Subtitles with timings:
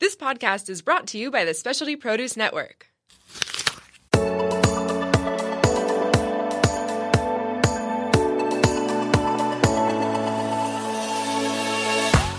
[0.00, 2.86] This podcast is brought to you by the Specialty Produce Network.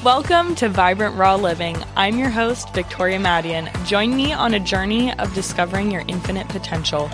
[0.06, 1.76] Welcome to Vibrant Raw Living.
[1.98, 3.70] I'm your host, Victoria Madian.
[3.86, 7.10] Join me on a journey of discovering your infinite potential.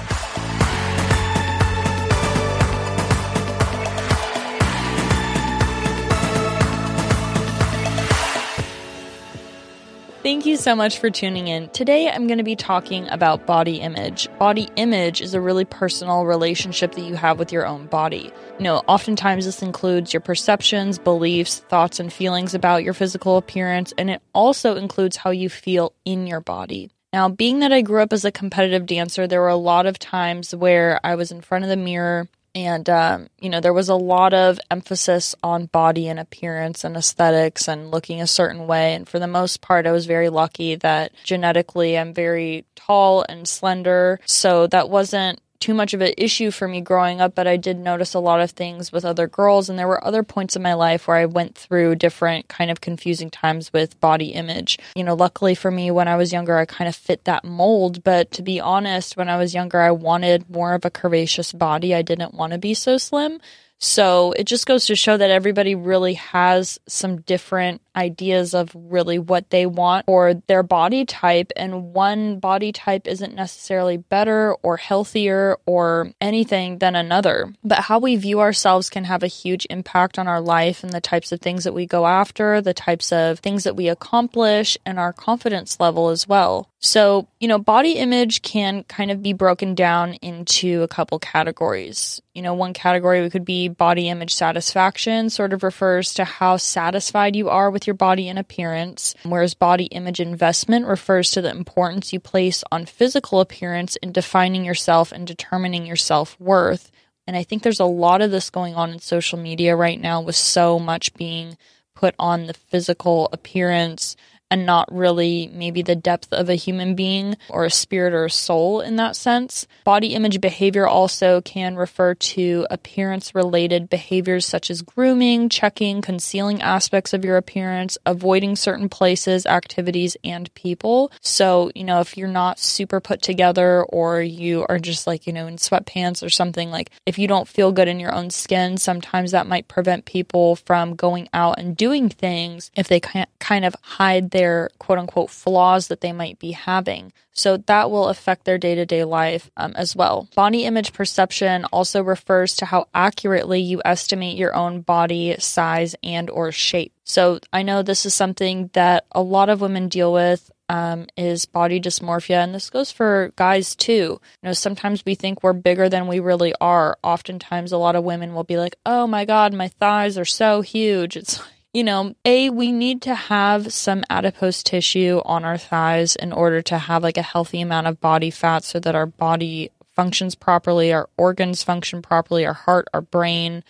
[10.26, 11.70] Thank you so much for tuning in.
[11.70, 14.28] Today I'm going to be talking about body image.
[14.40, 18.34] Body image is a really personal relationship that you have with your own body.
[18.58, 23.94] You know, oftentimes this includes your perceptions, beliefs, thoughts, and feelings about your physical appearance,
[24.00, 26.90] and it also includes how you feel in your body.
[27.14, 30.00] Now, being that I grew up as a competitive dancer, there were a lot of
[30.00, 33.90] times where I was in front of the mirror and, um, you know, there was
[33.90, 38.94] a lot of emphasis on body and appearance and aesthetics and looking a certain way.
[38.96, 43.46] And for the most part, I was very lucky that genetically I'm very tall and
[43.46, 44.22] slender.
[44.26, 47.78] So that wasn't too much of an issue for me growing up, but I did
[47.78, 49.70] notice a lot of things with other girls.
[49.70, 52.82] And there were other points in my life where I went through different kind of
[52.82, 54.78] confusing times with body image.
[54.96, 58.04] You know, luckily for me, when I was younger, I kind of fit that mold.
[58.04, 61.96] But to be honest, when I was younger, I wanted more of a curvaceous body.
[61.96, 63.40] I didn't want to be so slim.
[63.86, 69.20] So it just goes to show that everybody really has some different ideas of really
[69.20, 71.52] what they want or their body type.
[71.56, 77.54] And one body type isn't necessarily better or healthier or anything than another.
[77.64, 81.00] But how we view ourselves can have a huge impact on our life and the
[81.00, 84.98] types of things that we go after, the types of things that we accomplish, and
[84.98, 86.72] our confidence level as well.
[86.86, 92.22] So, you know, body image can kind of be broken down into a couple categories.
[92.36, 97.36] You know, one category could be body image satisfaction, sort of refers to how satisfied
[97.36, 102.14] you are with your body and appearance, whereas body image investment refers to the importance
[102.14, 106.92] you place on physical appearance in defining yourself and determining your self worth.
[107.26, 110.22] And I think there's a lot of this going on in social media right now
[110.22, 111.58] with so much being
[111.96, 114.16] put on the physical appearance
[114.52, 118.30] and not really maybe the depth of a human being or a spirit or a
[118.30, 119.68] soul in that sense.
[119.84, 126.62] Body image behavior also can refer to appearance related behaviors such as grooming, checking, concealing
[126.62, 131.12] aspects of your appearance, avoiding certain places, activities, and people.
[131.22, 135.34] So, you know, if you're not super put together or you are just like, you
[135.34, 138.78] know, in sweatpants or something, like if you don't feel good in your own skin,
[138.78, 143.66] sometimes that might prevent people from going out and doing things if they can't kind
[143.66, 147.14] of hide their quote unquote flaws that they might be having.
[147.32, 150.28] So that will affect their day to day life um, as well.
[150.36, 156.30] Body image perception also refers to how accurately you estimate your own body size and
[156.30, 156.92] or shape.
[157.06, 161.46] So I know this is something that a lot of women deal with um, is
[161.46, 164.20] body dysmorphia, and this goes for guys too.
[164.42, 166.98] You know, sometimes we think we're bigger than we really are.
[167.04, 170.62] Oftentimes, a lot of women will be like, "Oh my god, my thighs are so
[170.62, 171.40] huge." It's
[171.76, 176.62] you know, A, we need to have some adipose tissue on our thighs in order
[176.62, 180.94] to have like a healthy amount of body fat so that our body functions properly,
[180.94, 183.62] our organs function properly, our heart, our brain,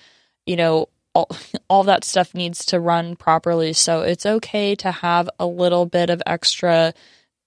[0.46, 1.30] you know, all,
[1.68, 3.74] all that stuff needs to run properly.
[3.74, 6.94] So it's okay to have a little bit of extra,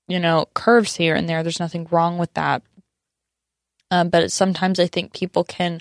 [0.09, 1.45] you know, curves here and there.
[1.45, 2.65] There's nothing wrong with that.
[3.93, 5.79] Um, but sometimes I think people can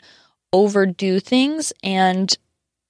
[0.53, 2.37] overdo things and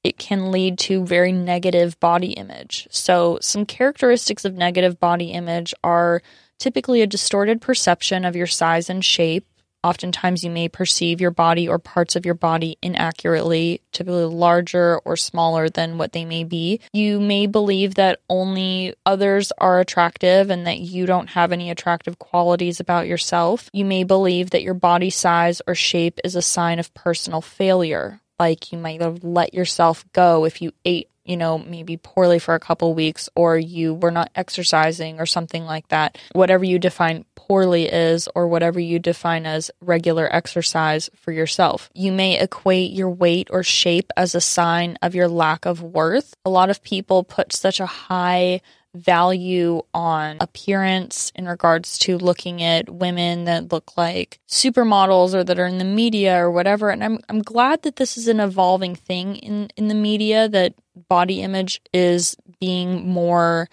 [0.03, 2.87] it can lead to very negative body image.
[2.91, 6.21] So, some characteristics of negative body image are
[6.59, 9.45] typically a distorted perception of your size and shape.
[9.83, 15.15] Oftentimes, you may perceive your body or parts of your body inaccurately, typically larger or
[15.15, 16.81] smaller than what they may be.
[16.93, 22.19] You may believe that only others are attractive and that you don't have any attractive
[22.19, 23.69] qualities about yourself.
[23.71, 28.19] You may believe that your body size or shape is a sign of personal failure
[28.39, 32.55] like you might have let yourself go if you ate you know maybe poorly for
[32.55, 36.17] a couple weeks or you were not exercising or something like that.
[36.31, 41.89] Whatever you define poorly is or whatever you define as regular exercise for yourself.
[41.94, 46.33] You may equate your weight or shape as a sign of your lack of worth.
[46.45, 48.62] A lot of people put such a high
[48.95, 55.60] value on appearance in regards to looking at women that look like supermodels or that
[55.60, 56.89] are in the media or whatever.
[56.89, 60.74] And I'm I'm glad that this is an evolving thing in in the media that
[61.10, 63.69] body image is being more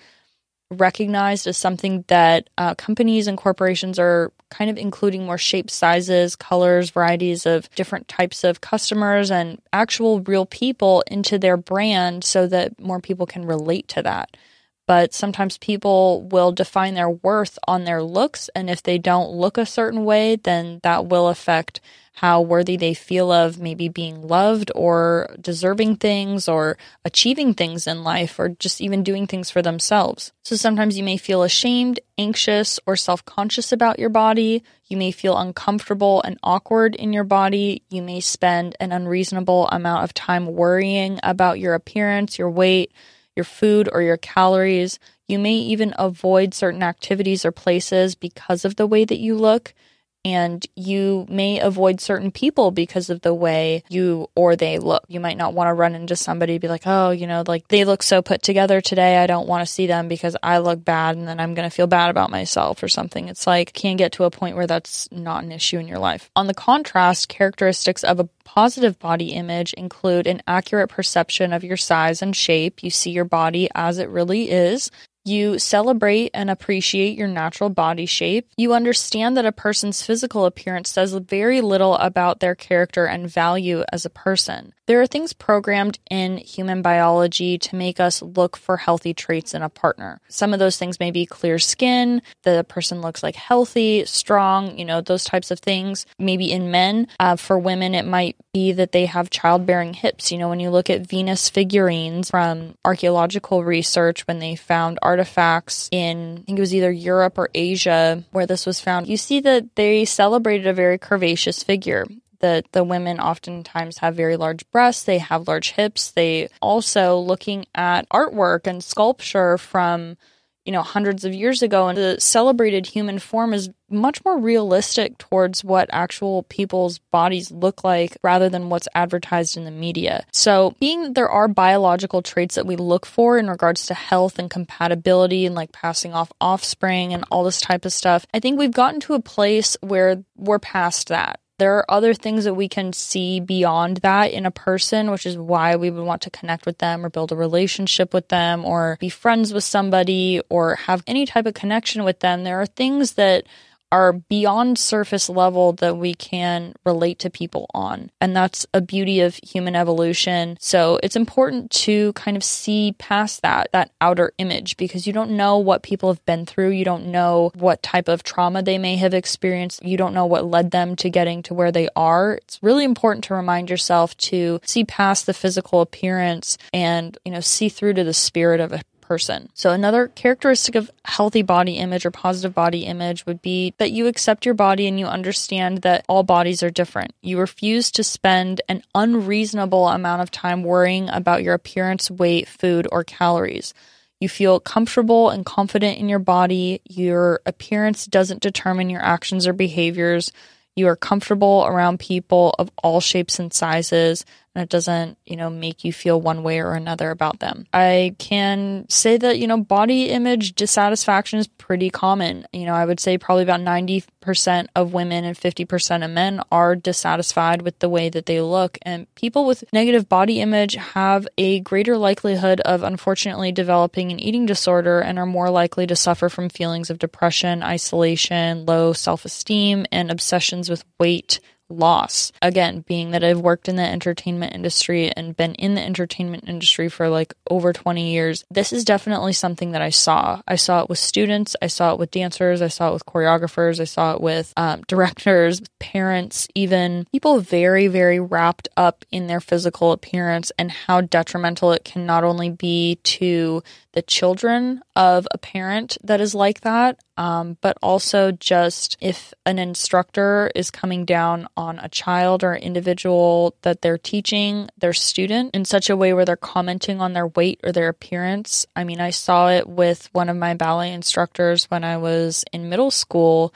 [0.70, 6.36] recognized as something that uh, companies and corporations are kind of including more shapes, sizes,
[6.36, 12.46] colors, varieties of different types of customers and actual real people into their brand so
[12.46, 14.36] that more people can relate to that.
[14.86, 18.50] But sometimes people will define their worth on their looks.
[18.54, 21.80] And if they don't look a certain way, then that will affect
[22.18, 28.04] how worthy they feel of maybe being loved or deserving things or achieving things in
[28.04, 30.32] life or just even doing things for themselves.
[30.44, 34.62] So sometimes you may feel ashamed, anxious, or self conscious about your body.
[34.86, 37.82] You may feel uncomfortable and awkward in your body.
[37.90, 42.92] You may spend an unreasonable amount of time worrying about your appearance, your weight,
[43.36, 44.98] your food, or your calories.
[45.26, 49.74] You may even avoid certain activities or places because of the way that you look
[50.24, 55.04] and you may avoid certain people because of the way you or they look.
[55.08, 57.84] You might not want to run into somebody be like, oh, you know, like they
[57.84, 59.18] look so put together today.
[59.18, 61.74] I don't want to see them because I look bad and then I'm going to
[61.74, 63.28] feel bad about myself or something.
[63.28, 66.30] It's like can get to a point where that's not an issue in your life.
[66.34, 71.76] On the contrast, characteristics of a positive body image include an accurate perception of your
[71.76, 72.82] size and shape.
[72.82, 74.90] You see your body as it really is.
[75.24, 78.48] You celebrate and appreciate your natural body shape.
[78.58, 83.84] You understand that a person's physical appearance says very little about their character and value
[83.90, 84.74] as a person.
[84.86, 89.62] There are things programmed in human biology to make us look for healthy traits in
[89.62, 90.20] a partner.
[90.28, 94.84] Some of those things may be clear skin, the person looks like healthy, strong, you
[94.84, 96.04] know, those types of things.
[96.18, 100.30] Maybe in men, uh, for women, it might be that they have childbearing hips.
[100.30, 105.88] You know, when you look at Venus figurines from archaeological research, when they found artifacts
[105.92, 109.40] in, I think it was either Europe or Asia where this was found, you see
[109.40, 112.04] that they celebrated a very curvaceous figure
[112.44, 116.10] that the women oftentimes have very large breasts, they have large hips.
[116.10, 120.18] They also looking at artwork and sculpture from
[120.66, 125.16] you know hundreds of years ago and the celebrated human form is much more realistic
[125.16, 130.22] towards what actual people's bodies look like rather than what's advertised in the media.
[130.30, 134.38] So, being that there are biological traits that we look for in regards to health
[134.38, 138.58] and compatibility and like passing off offspring and all this type of stuff, I think
[138.58, 141.40] we've gotten to a place where we're past that.
[141.58, 145.38] There are other things that we can see beyond that in a person, which is
[145.38, 148.96] why we would want to connect with them or build a relationship with them or
[148.98, 152.42] be friends with somebody or have any type of connection with them.
[152.42, 153.44] There are things that
[153.92, 158.10] are beyond surface level that we can relate to people on.
[158.20, 160.56] And that's a beauty of human evolution.
[160.60, 165.32] So it's important to kind of see past that, that outer image, because you don't
[165.32, 166.70] know what people have been through.
[166.70, 169.84] You don't know what type of trauma they may have experienced.
[169.84, 172.34] You don't know what led them to getting to where they are.
[172.34, 177.40] It's really important to remind yourself to see past the physical appearance and, you know,
[177.40, 179.48] see through to the spirit of a person.
[179.54, 184.06] So, another characteristic of healthy body image or positive body image would be that you
[184.06, 187.12] accept your body and you understand that all bodies are different.
[187.22, 192.88] You refuse to spend an unreasonable amount of time worrying about your appearance, weight, food,
[192.90, 193.74] or calories.
[194.20, 196.80] You feel comfortable and confident in your body.
[196.88, 200.32] Your appearance doesn't determine your actions or behaviors.
[200.76, 204.24] You are comfortable around people of all shapes and sizes
[204.54, 207.66] and it doesn't, you know, make you feel one way or another about them.
[207.72, 212.46] I can say that, you know, body image dissatisfaction is pretty common.
[212.52, 216.76] You know, I would say probably about 90% of women and 50% of men are
[216.76, 218.78] dissatisfied with the way that they look.
[218.82, 224.46] And people with negative body image have a greater likelihood of unfortunately developing an eating
[224.46, 229.84] disorder and are more likely to suffer from feelings of depression, isolation, low self esteem,
[229.90, 232.32] and obsessions with weight loss.
[232.42, 236.88] Again, being that I've worked in the entertainment industry and been in the entertainment industry
[236.88, 240.42] for like over 20 years, this is definitely something that I saw.
[240.46, 243.80] I saw it with students, I saw it with dancers, I saw it with choreographers,
[243.80, 249.40] I saw it with um, directors, parents, even people very, very wrapped up in their
[249.40, 255.38] physical appearance and how detrimental it can not only be to the children of a
[255.38, 261.46] parent that is like that, um, but also just if an instructor is coming down
[261.56, 266.24] on a child or individual that they're teaching their student in such a way where
[266.24, 268.66] they're commenting on their weight or their appearance.
[268.74, 272.68] I mean, I saw it with one of my ballet instructors when I was in
[272.68, 273.54] middle school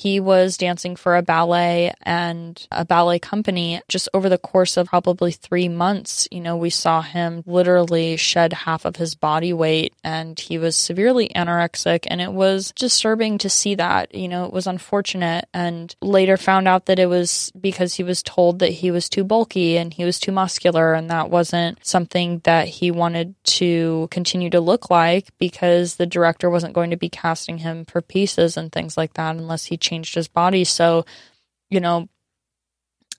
[0.00, 3.82] he was dancing for a ballet and a ballet company.
[3.86, 8.54] Just over the course of probably three months, you know, we saw him literally shed
[8.54, 12.06] half of his body weight and he was severely anorexic.
[12.06, 14.14] And it was disturbing to see that.
[14.14, 15.46] You know, it was unfortunate.
[15.52, 19.22] And later found out that it was because he was told that he was too
[19.22, 20.94] bulky and he was too muscular.
[20.94, 26.48] And that wasn't something that he wanted to continue to look like because the director
[26.48, 30.14] wasn't going to be casting him for pieces and things like that unless he changed
[30.14, 30.64] his body.
[30.64, 31.04] So,
[31.68, 32.08] you know,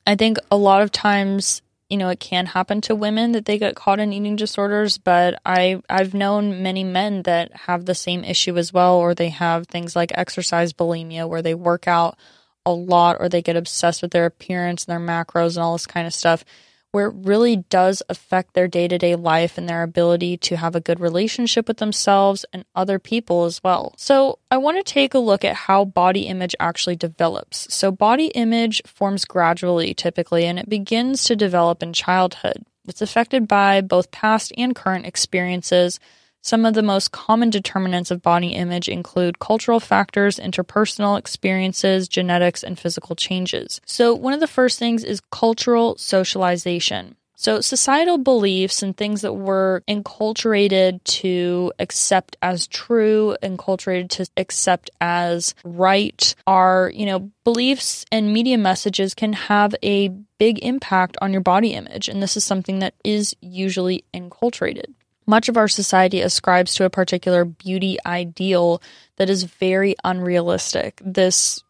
[0.07, 1.61] I think a lot of times
[1.91, 5.41] you know, it can happen to women that they get caught in eating disorders, but
[5.45, 9.67] I I've known many men that have the same issue as well or they have
[9.67, 12.17] things like exercise bulimia where they work out
[12.65, 15.85] a lot or they get obsessed with their appearance and their macros and all this
[15.85, 16.45] kind of stuff
[16.91, 20.75] where it really does affect their day to day life and their ability to have
[20.75, 23.93] a good relationship with themselves and other people as well.
[23.97, 27.73] So, I want to take a look at how body image actually develops.
[27.73, 32.65] So, body image forms gradually typically, and it begins to develop in childhood.
[32.87, 35.99] It's affected by both past and current experiences
[36.41, 42.63] some of the most common determinants of body image include cultural factors, interpersonal experiences, genetics,
[42.63, 43.79] and physical changes.
[43.85, 47.15] So, one of the first things is cultural socialization.
[47.41, 54.91] So, societal beliefs and things that we're enculturated to accept as true, enculturated to accept
[55.01, 61.31] as right, are, you know, beliefs and media messages can have a big impact on
[61.31, 62.09] your body image.
[62.09, 64.93] And this is something that is usually enculturated.
[65.27, 68.81] Much of our society ascribes to a particular beauty ideal
[69.17, 70.99] that is very unrealistic.
[71.03, 71.63] This,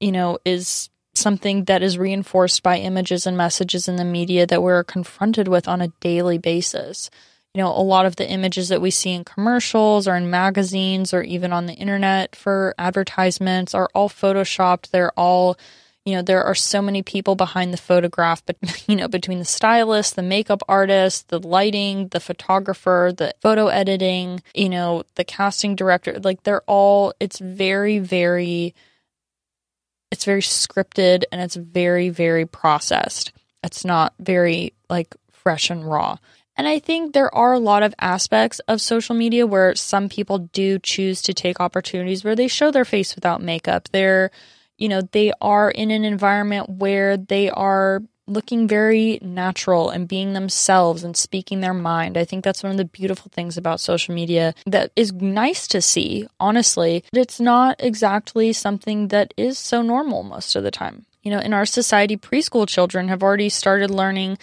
[0.00, 4.62] you know, is something that is reinforced by images and messages in the media that
[4.62, 7.10] we're confronted with on a daily basis.
[7.54, 11.12] You know, a lot of the images that we see in commercials or in magazines
[11.12, 14.90] or even on the internet for advertisements are all photoshopped.
[14.90, 15.56] They're all
[16.08, 18.56] you know there are so many people behind the photograph but
[18.88, 24.42] you know between the stylist the makeup artist the lighting the photographer the photo editing
[24.54, 28.74] you know the casting director like they're all it's very very
[30.10, 36.16] it's very scripted and it's very very processed it's not very like fresh and raw
[36.56, 40.38] and I think there are a lot of aspects of social media where some people
[40.38, 43.88] do choose to take opportunities where they show their face without makeup.
[43.92, 44.32] They're
[44.78, 50.34] you know, they are in an environment where they are looking very natural and being
[50.34, 52.16] themselves and speaking their mind.
[52.16, 55.80] I think that's one of the beautiful things about social media that is nice to
[55.80, 57.04] see, honestly.
[57.12, 61.06] It's not exactly something that is so normal most of the time.
[61.22, 64.38] You know, in our society, preschool children have already started learning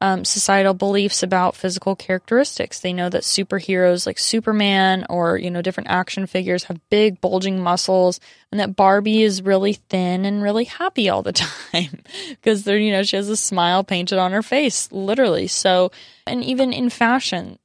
[0.00, 2.80] um, societal beliefs about physical characteristics.
[2.80, 7.60] They know that superheroes like Superman or, you know, different action figures have big, bulging
[7.60, 8.18] muscles,
[8.50, 11.32] and that Barbie is really thin and really happy all the
[11.72, 15.46] time because they're, you know, she has a smile painted on her face, literally.
[15.46, 15.92] So,
[16.26, 17.58] and even in fashion,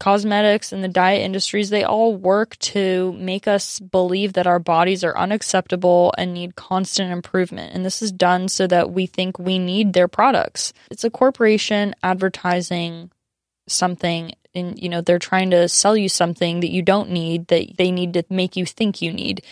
[0.00, 5.04] cosmetics and the diet industries, they all work to make us believe that our bodies
[5.04, 7.74] are unacceptable and need constant improvement.
[7.74, 10.72] And this is done so that we think we need their products.
[10.90, 13.10] It's a corporation advertising
[13.66, 17.76] something and you know they're trying to sell you something that you don't need that
[17.76, 19.42] they need to make you think you need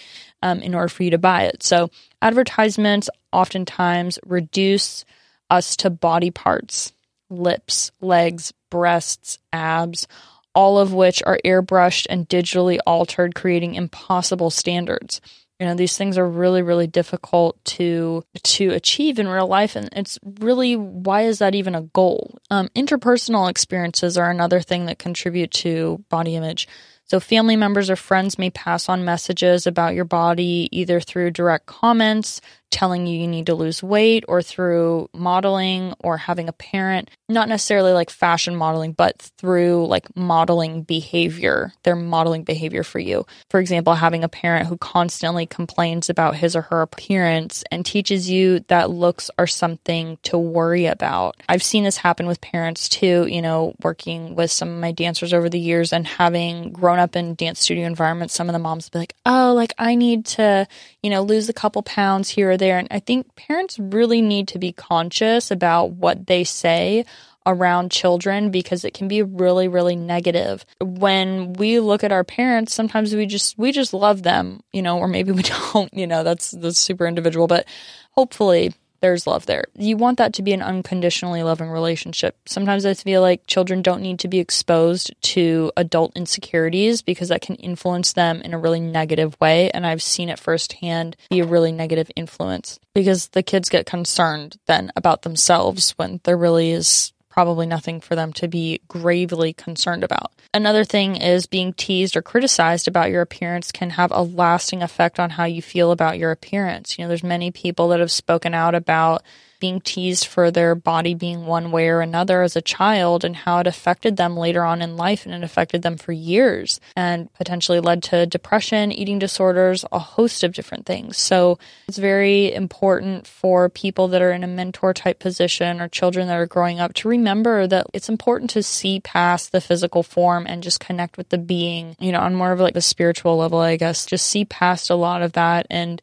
[0.42, 5.04] um, in order for you to buy it so advertisements oftentimes reduce
[5.50, 6.92] us to body parts
[7.30, 10.06] lips legs breasts abs
[10.54, 15.20] all of which are airbrushed and digitally altered, creating impossible standards.
[15.58, 19.88] You know, these things are really, really difficult to to achieve in real life, and
[19.92, 22.36] it's really why is that even a goal?
[22.50, 26.66] Um, interpersonal experiences are another thing that contribute to body image.
[27.04, 31.66] So, family members or friends may pass on messages about your body either through direct
[31.66, 32.40] comments,
[32.72, 37.48] telling you you need to lose weight, or through modeling or having a parent, not
[37.48, 41.72] necessarily like fashion modeling, but through like modeling behavior.
[41.84, 43.26] They're modeling behavior for you.
[43.50, 48.28] For example, having a parent who constantly complains about his or her appearance and teaches
[48.28, 51.36] you that looks are something to worry about.
[51.48, 55.34] I've seen this happen with parents too, you know, working with some of my dancers
[55.34, 58.88] over the years and having grown up in dance studio environments, some of the moms
[58.88, 60.66] be like, oh, like I need to,
[61.02, 62.78] you know, lose a couple pounds here or there.
[62.78, 67.04] And I think parents really need to be conscious about what they say
[67.44, 72.72] around children because it can be really really negative when we look at our parents
[72.72, 75.42] sometimes we just we just love them you know or maybe we
[75.72, 77.66] don't you know that's that's super individual but
[78.12, 79.64] hopefully there's love there.
[79.76, 82.36] You want that to be an unconditionally loving relationship.
[82.46, 87.42] Sometimes I feel like children don't need to be exposed to adult insecurities because that
[87.42, 89.70] can influence them in a really negative way.
[89.72, 94.56] And I've seen it firsthand be a really negative influence because the kids get concerned
[94.66, 100.04] then about themselves when there really is probably nothing for them to be gravely concerned
[100.04, 100.32] about.
[100.52, 105.18] Another thing is being teased or criticized about your appearance can have a lasting effect
[105.18, 106.98] on how you feel about your appearance.
[106.98, 109.22] You know, there's many people that have spoken out about
[109.62, 113.60] being teased for their body being one way or another as a child and how
[113.60, 117.78] it affected them later on in life and it affected them for years and potentially
[117.78, 121.16] led to depression, eating disorders, a host of different things.
[121.16, 126.26] So it's very important for people that are in a mentor type position or children
[126.26, 130.44] that are growing up to remember that it's important to see past the physical form
[130.48, 133.60] and just connect with the being, you know, on more of like the spiritual level,
[133.60, 134.06] I guess.
[134.06, 136.02] Just see past a lot of that and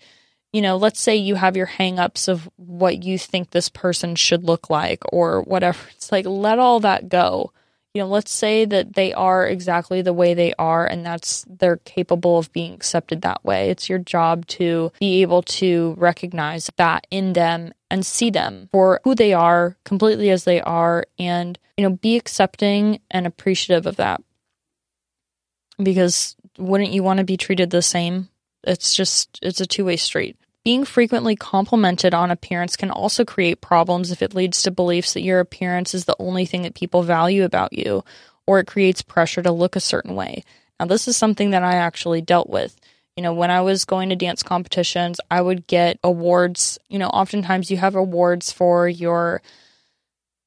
[0.52, 4.44] you know, let's say you have your hangups of what you think this person should
[4.44, 5.80] look like or whatever.
[5.92, 7.52] It's like, let all that go.
[7.94, 11.78] You know, let's say that they are exactly the way they are and that's they're
[11.78, 13.70] capable of being accepted that way.
[13.70, 19.02] It's your job to be able to recognize that in them and see them for
[19.04, 23.96] who they are, completely as they are, and, you know, be accepting and appreciative of
[23.96, 24.22] that.
[25.82, 28.30] Because wouldn't you want to be treated the same
[28.64, 30.38] it's just, it's a two way street.
[30.64, 35.24] Being frequently complimented on appearance can also create problems if it leads to beliefs that
[35.24, 38.04] your appearance is the only thing that people value about you,
[38.46, 40.44] or it creates pressure to look a certain way.
[40.80, 42.80] Now, this is something that I actually dealt with.
[43.16, 46.78] You know, when I was going to dance competitions, I would get awards.
[46.88, 49.42] You know, oftentimes you have awards for your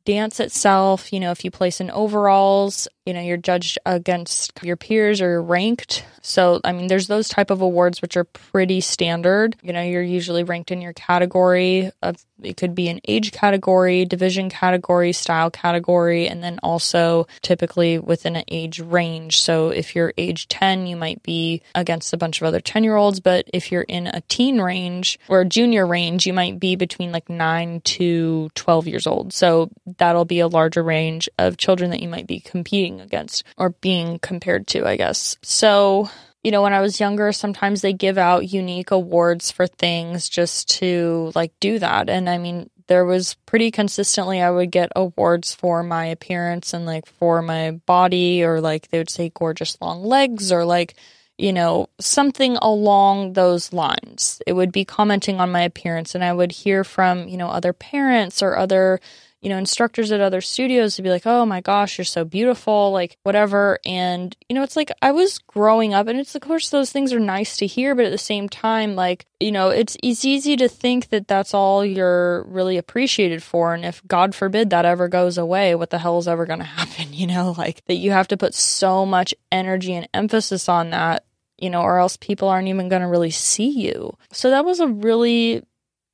[0.05, 1.13] dance itself.
[1.13, 5.43] You know, if you place in overalls, you know, you're judged against your peers or
[5.43, 6.05] ranked.
[6.21, 9.57] So, I mean, there's those type of awards which are pretty standard.
[9.63, 14.05] You know, you're usually ranked in your category of it could be an age category,
[14.05, 19.41] division category, style category, and then also typically within an age range.
[19.41, 22.97] So if you're age 10, you might be against a bunch of other 10 year
[22.97, 26.77] olds, but if you're in a teen range or a junior range, you might be
[26.77, 29.33] between like 9 to 12 years old.
[29.33, 33.71] So that'll be a larger range of children that you might be competing against or
[33.71, 35.37] being compared to, I guess.
[35.43, 36.09] So
[36.43, 40.69] you know, when I was younger, sometimes they give out unique awards for things just
[40.81, 42.09] to like do that.
[42.09, 46.85] And I mean, there was pretty consistently, I would get awards for my appearance and
[46.85, 50.95] like for my body, or like they would say gorgeous long legs, or like,
[51.39, 54.43] you know, something along those lines.
[54.47, 57.73] It would be commenting on my appearance, and I would hear from, you know, other
[57.73, 59.01] parents or other
[59.43, 62.93] you know, instructors at other studios to be like, oh my gosh, you're so beautiful,
[62.93, 63.81] like whatever.
[63.85, 67.13] And, you know, it's like I was growing up and it's, of course, those things
[67.13, 70.57] are nice to hear, but at the same time, like, you know, it's, it's easy
[70.57, 73.75] to think that that's all you're really appreciated for.
[73.75, 76.65] And if God forbid that ever goes away, what the hell is ever going to
[76.65, 77.13] happen?
[77.13, 81.25] You know, like that you have to put so much energy and emphasis on that
[81.59, 84.17] you know, or else people aren't even going to really see you.
[84.33, 85.63] So that was a really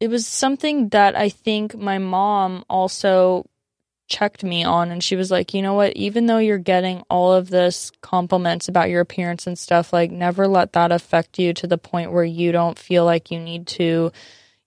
[0.00, 3.46] it was something that I think my mom also
[4.08, 5.94] checked me on and she was like, "You know what?
[5.94, 10.48] Even though you're getting all of this compliments about your appearance and stuff, like never
[10.48, 14.10] let that affect you to the point where you don't feel like you need to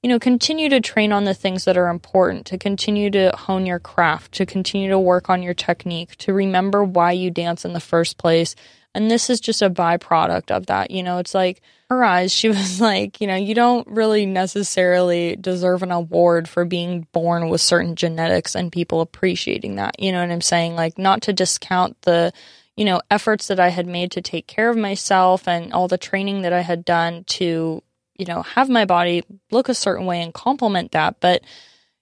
[0.04, 3.68] you know, continue to train on the things that are important, to continue to hone
[3.68, 7.74] your craft, to continue to work on your technique, to remember why you dance in
[7.74, 8.56] the first place.
[8.94, 10.92] And this is just a byproduct of that.
[10.92, 15.36] You know, it's like her eyes, she was like, you know, you don't really necessarily
[15.36, 20.00] deserve an award for being born with certain genetics and people appreciating that.
[20.00, 20.76] You know what I'm saying?
[20.76, 22.34] Like, not to discount the,
[22.76, 25.98] you know, efforts that I had made to take care of myself and all the
[25.98, 27.84] training that I had done to,
[28.18, 31.20] you know, have my body look a certain way and complement that.
[31.20, 31.44] But,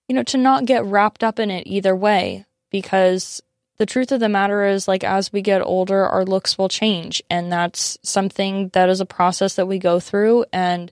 [0.08, 3.42] you know, to not get wrapped up in it either way because
[3.80, 7.24] the truth of the matter is like as we get older our looks will change.
[7.30, 10.46] And that's something that is a process that we go through.
[10.52, 10.92] And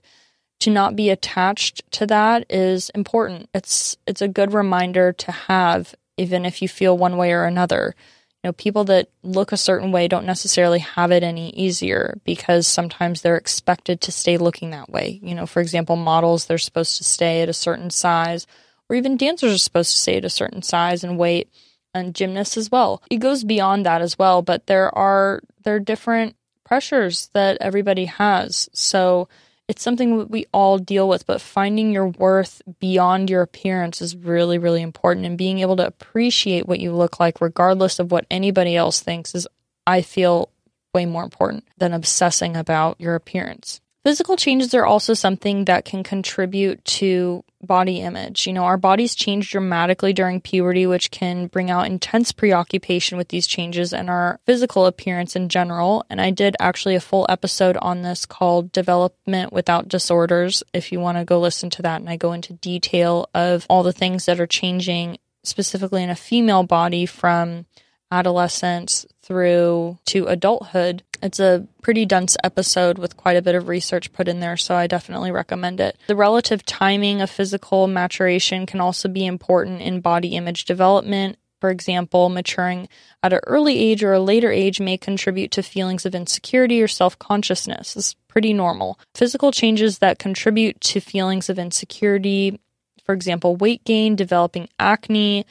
[0.60, 3.48] to not be attached to that is important.
[3.54, 7.94] It's it's a good reminder to have even if you feel one way or another.
[8.42, 12.66] You know people that look a certain way don't necessarily have it any easier because
[12.66, 15.20] sometimes they're expected to stay looking that way.
[15.22, 18.46] You know for example models they're supposed to stay at a certain size
[18.88, 21.50] or even dancers are supposed to stay at a certain size and weight
[21.98, 23.02] and gymnasts as well.
[23.10, 28.06] It goes beyond that as well, but there are there are different pressures that everybody
[28.06, 28.68] has.
[28.72, 29.28] So
[29.68, 34.16] it's something that we all deal with, but finding your worth beyond your appearance is
[34.16, 35.26] really, really important.
[35.26, 39.34] And being able to appreciate what you look like, regardless of what anybody else thinks,
[39.34, 39.46] is,
[39.86, 40.50] I feel,
[40.94, 43.82] way more important than obsessing about your appearance.
[44.04, 48.46] Physical changes are also something that can contribute to body image.
[48.46, 53.28] You know, our bodies change dramatically during puberty, which can bring out intense preoccupation with
[53.28, 56.04] these changes and our physical appearance in general.
[56.08, 60.62] And I did actually a full episode on this called Development Without Disorders.
[60.72, 63.82] If you want to go listen to that, and I go into detail of all
[63.82, 67.66] the things that are changing specifically in a female body from
[68.10, 71.02] adolescence through to adulthood.
[71.22, 74.74] It's a pretty dense episode with quite a bit of research put in there, so
[74.74, 75.96] I definitely recommend it.
[76.06, 81.38] The relative timing of physical maturation can also be important in body image development.
[81.60, 82.88] For example, maturing
[83.22, 86.86] at an early age or a later age may contribute to feelings of insecurity or
[86.86, 87.96] self consciousness.
[87.96, 89.00] Is pretty normal.
[89.14, 92.60] Physical changes that contribute to feelings of insecurity,
[93.04, 95.44] for example, weight gain, developing acne,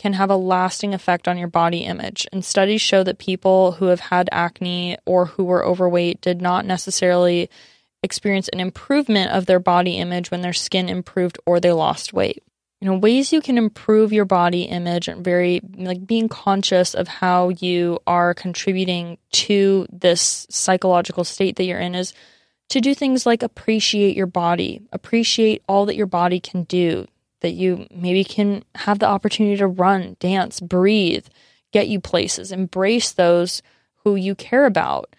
[0.00, 2.26] can have a lasting effect on your body image.
[2.32, 6.64] And studies show that people who have had acne or who were overweight did not
[6.64, 7.50] necessarily
[8.02, 12.42] experience an improvement of their body image when their skin improved or they lost weight.
[12.80, 17.06] You know, ways you can improve your body image and very like being conscious of
[17.06, 22.14] how you are contributing to this psychological state that you're in is
[22.70, 27.06] to do things like appreciate your body, appreciate all that your body can do,
[27.40, 31.26] that you maybe can have the opportunity to run, dance, breathe,
[31.72, 33.62] get you places, embrace those
[34.04, 35.14] who you care about.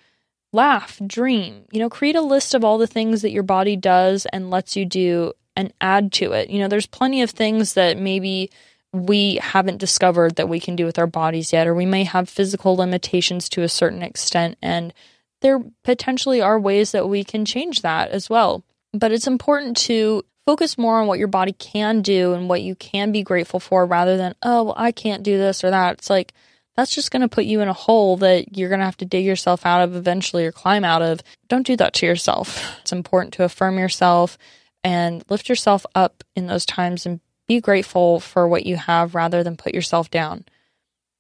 [0.53, 4.25] Laugh, dream, you know, create a list of all the things that your body does
[4.33, 6.49] and lets you do and add to it.
[6.49, 8.51] You know, there's plenty of things that maybe
[8.93, 12.27] we haven't discovered that we can do with our bodies yet, or we may have
[12.27, 14.57] physical limitations to a certain extent.
[14.61, 14.93] And
[15.41, 18.63] there potentially are ways that we can change that as well.
[18.93, 22.75] But it's important to focus more on what your body can do and what you
[22.75, 25.93] can be grateful for rather than, oh, well, I can't do this or that.
[25.93, 26.33] It's like,
[26.75, 29.05] that's just going to put you in a hole that you're going to have to
[29.05, 31.21] dig yourself out of eventually or climb out of.
[31.47, 32.77] Don't do that to yourself.
[32.81, 34.37] It's important to affirm yourself
[34.83, 39.45] and lift yourself up in those times and be grateful for what you have rather
[39.45, 40.43] than put yourself down.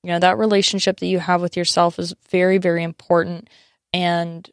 [0.03, 3.49] You know, that relationship that you have with yourself is very, very important.
[3.93, 4.49] And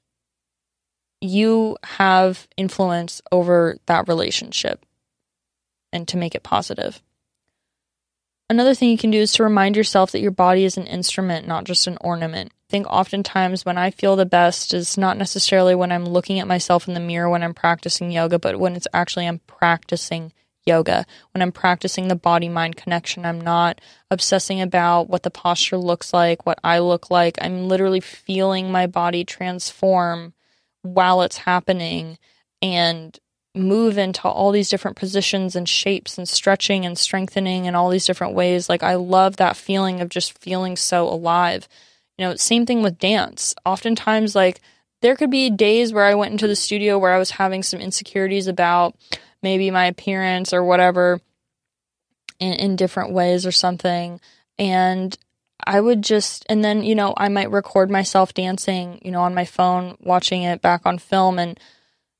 [1.20, 4.84] you have influence over that relationship
[5.92, 7.02] and to make it positive.
[8.50, 11.46] Another thing you can do is to remind yourself that your body is an instrument,
[11.46, 12.50] not just an ornament.
[12.50, 16.46] I think oftentimes when I feel the best is not necessarily when I'm looking at
[16.46, 20.32] myself in the mirror when I'm practicing yoga, but when it's actually I'm practicing
[20.66, 21.04] yoga.
[21.32, 26.12] When I'm practicing the body mind connection, I'm not obsessing about what the posture looks
[26.12, 27.36] like, what I look like.
[27.40, 30.32] I'm literally feeling my body transform
[30.94, 32.18] while it's happening
[32.62, 33.18] and
[33.54, 38.06] move into all these different positions and shapes and stretching and strengthening and all these
[38.06, 38.68] different ways.
[38.68, 41.68] Like I love that feeling of just feeling so alive.
[42.16, 43.54] You know, same thing with dance.
[43.64, 44.60] Oftentimes like
[45.02, 47.80] there could be days where I went into the studio where I was having some
[47.80, 48.96] insecurities about
[49.42, 51.20] maybe my appearance or whatever
[52.40, 54.20] in, in different ways or something.
[54.58, 55.16] And
[55.68, 59.34] I would just, and then, you know, I might record myself dancing, you know, on
[59.34, 61.38] my phone, watching it back on film.
[61.38, 61.60] And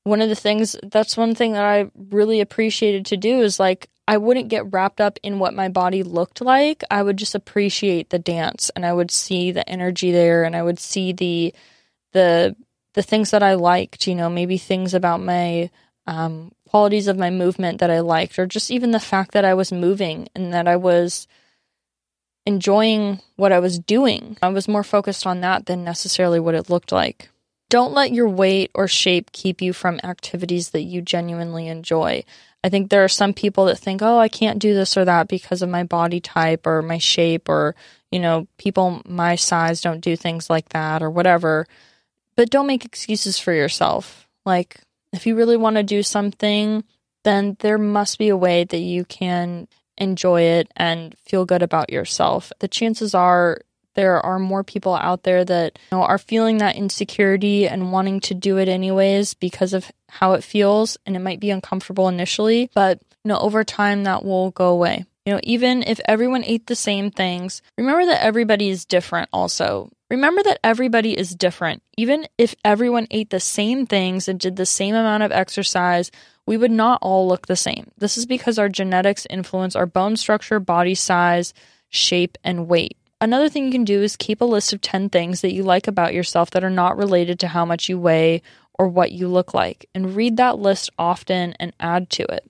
[0.03, 3.89] one of the things, that's one thing that I really appreciated to do is like,
[4.07, 6.83] I wouldn't get wrapped up in what my body looked like.
[6.91, 10.61] I would just appreciate the dance and I would see the energy there and I
[10.61, 11.51] would see the,
[12.13, 12.55] the,
[12.93, 15.71] the things that I liked, you know, maybe things about my,
[16.05, 19.55] um, qualities of my movement that I liked, or just even the fact that I
[19.55, 21.27] was moving and that I was,
[22.45, 24.37] enjoying what I was doing.
[24.41, 27.29] I was more focused on that than necessarily what it looked like.
[27.69, 32.23] Don't let your weight or shape keep you from activities that you genuinely enjoy.
[32.63, 35.27] I think there are some people that think, oh, I can't do this or that
[35.27, 37.75] because of my body type or my shape, or,
[38.11, 41.67] you know, people my size don't do things like that or whatever.
[42.35, 44.27] But don't make excuses for yourself.
[44.45, 44.81] Like,
[45.13, 46.83] if you really want to do something,
[47.23, 49.67] then there must be a way that you can
[49.99, 52.51] enjoy it and feel good about yourself.
[52.59, 53.61] The chances are
[53.95, 58.19] there are more people out there that you know, are feeling that insecurity and wanting
[58.21, 62.69] to do it anyways because of how it feels and it might be uncomfortable initially,
[62.73, 65.05] but you know over time that will go away.
[65.25, 69.91] You know, even if everyone ate the same things, remember that everybody is different also.
[70.09, 71.83] Remember that everybody is different.
[71.97, 76.09] Even if everyone ate the same things and did the same amount of exercise,
[76.49, 77.91] we would not all look the same.
[77.99, 81.53] This is because our genetics influence our bone structure, body size,
[81.89, 82.97] shape, and weight.
[83.21, 85.87] Another thing you can do is keep a list of 10 things that you like
[85.87, 88.41] about yourself that are not related to how much you weigh
[88.73, 92.49] or what you look like, and read that list often and add to it.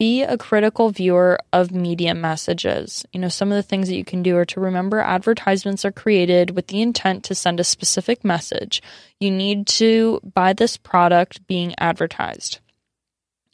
[0.00, 3.06] Be a critical viewer of media messages.
[3.12, 5.92] You know, some of the things that you can do are to remember advertisements are
[5.92, 8.82] created with the intent to send a specific message.
[9.20, 12.58] You need to buy this product being advertised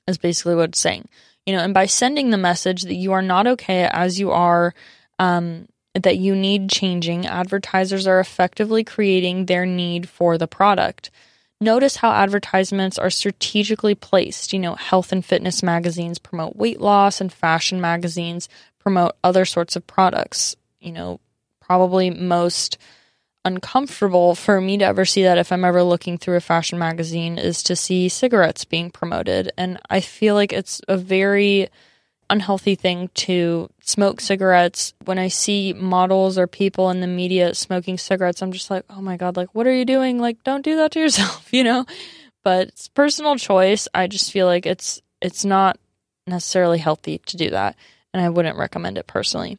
[0.06, 1.08] is basically what it's saying.
[1.46, 4.74] You know, and by sending the message that you are not okay as you are,
[5.18, 11.10] um, that you need changing, advertisers are effectively creating their need for the product.
[11.60, 14.52] Notice how advertisements are strategically placed.
[14.52, 19.76] You know, health and fitness magazines promote weight loss, and fashion magazines promote other sorts
[19.76, 20.56] of products.
[20.80, 21.20] You know,
[21.60, 22.78] probably most
[23.44, 27.38] uncomfortable for me to ever see that if I'm ever looking through a fashion magazine
[27.38, 29.50] is to see cigarettes being promoted.
[29.58, 31.68] And I feel like it's a very
[32.30, 34.94] unhealthy thing to smoke cigarettes.
[35.04, 39.02] When I see models or people in the media smoking cigarettes, I'm just like, oh
[39.02, 40.18] my God, like, what are you doing?
[40.18, 41.84] Like, don't do that to yourself, you know?
[42.44, 43.86] But it's personal choice.
[43.94, 45.78] I just feel like it's it's not
[46.26, 47.76] necessarily healthy to do that.
[48.12, 49.58] And I wouldn't recommend it personally.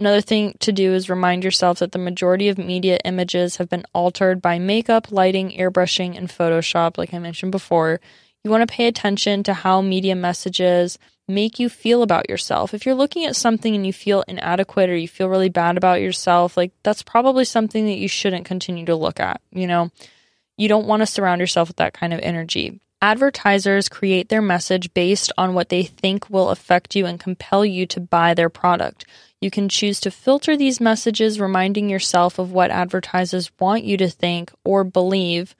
[0.00, 3.84] Another thing to do is remind yourself that the majority of media images have been
[3.92, 8.00] altered by makeup, lighting, airbrushing, and Photoshop, like I mentioned before.
[8.44, 12.72] You want to pay attention to how media messages make you feel about yourself.
[12.72, 16.00] If you're looking at something and you feel inadequate or you feel really bad about
[16.00, 19.40] yourself, like that's probably something that you shouldn't continue to look at.
[19.50, 19.90] You know,
[20.56, 22.80] you don't want to surround yourself with that kind of energy.
[23.02, 27.86] Advertisers create their message based on what they think will affect you and compel you
[27.86, 29.04] to buy their product.
[29.40, 34.08] You can choose to filter these messages, reminding yourself of what advertisers want you to
[34.08, 35.54] think or believe.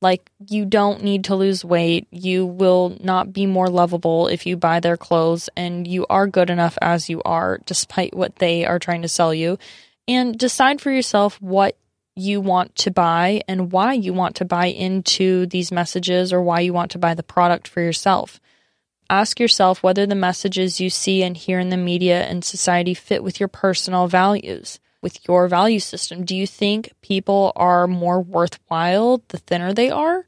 [0.00, 2.06] Like, you don't need to lose weight.
[2.10, 6.50] You will not be more lovable if you buy their clothes, and you are good
[6.50, 9.58] enough as you are, despite what they are trying to sell you.
[10.06, 11.76] And decide for yourself what
[12.16, 16.60] you want to buy and why you want to buy into these messages or why
[16.60, 18.40] you want to buy the product for yourself.
[19.14, 23.22] Ask yourself whether the messages you see and hear in the media and society fit
[23.22, 26.24] with your personal values, with your value system.
[26.24, 30.26] Do you think people are more worthwhile the thinner they are?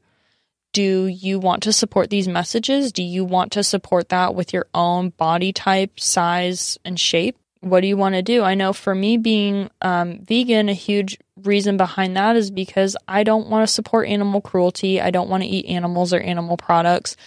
[0.71, 2.93] Do you want to support these messages?
[2.93, 7.37] Do you want to support that with your own body type, size, and shape?
[7.59, 8.41] What do you want to do?
[8.41, 13.23] I know for me, being um, vegan, a huge reason behind that is because I
[13.23, 15.01] don't want to support animal cruelty.
[15.01, 17.17] I don't want to eat animals or animal products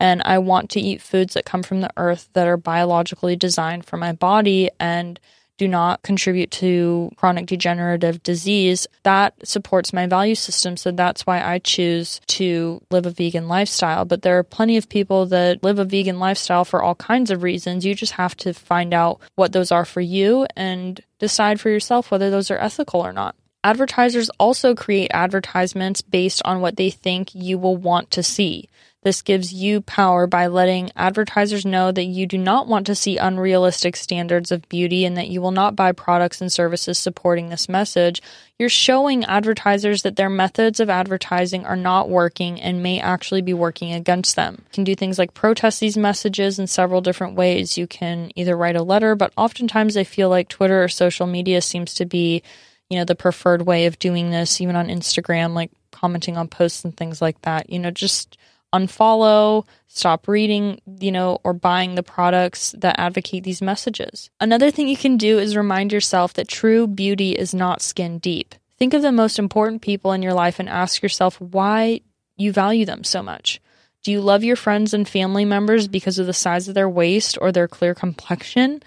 [0.00, 3.84] and I want to eat foods that come from the earth that are biologically designed
[3.84, 5.20] for my body and
[5.58, 10.74] do not contribute to chronic degenerative disease, that supports my value system.
[10.78, 14.06] So that's why I choose to live a vegan lifestyle.
[14.06, 17.42] But there are plenty of people that live a vegan lifestyle for all kinds of
[17.42, 17.84] reasons.
[17.84, 22.10] You just have to find out what those are for you and decide for yourself
[22.10, 23.36] whether those are ethical or not.
[23.62, 28.70] Advertisers also create advertisements based on what they think you will want to see.
[29.02, 33.16] This gives you power by letting advertisers know that you do not want to see
[33.16, 37.66] unrealistic standards of beauty and that you will not buy products and services supporting this
[37.66, 38.20] message.
[38.58, 43.54] You're showing advertisers that their methods of advertising are not working and may actually be
[43.54, 44.56] working against them.
[44.58, 47.78] You can do things like protest these messages in several different ways.
[47.78, 51.62] You can either write a letter, but oftentimes I feel like Twitter or social media
[51.62, 52.42] seems to be,
[52.90, 56.84] you know, the preferred way of doing this, even on Instagram, like commenting on posts
[56.84, 57.70] and things like that.
[57.70, 58.36] You know, just
[58.72, 64.30] unfollow, stop reading, you know, or buying the products that advocate these messages.
[64.40, 68.54] Another thing you can do is remind yourself that true beauty is not skin deep.
[68.78, 72.00] Think of the most important people in your life and ask yourself why
[72.36, 73.60] you value them so much.
[74.02, 77.36] Do you love your friends and family members because of the size of their waist
[77.40, 78.82] or their clear complexion?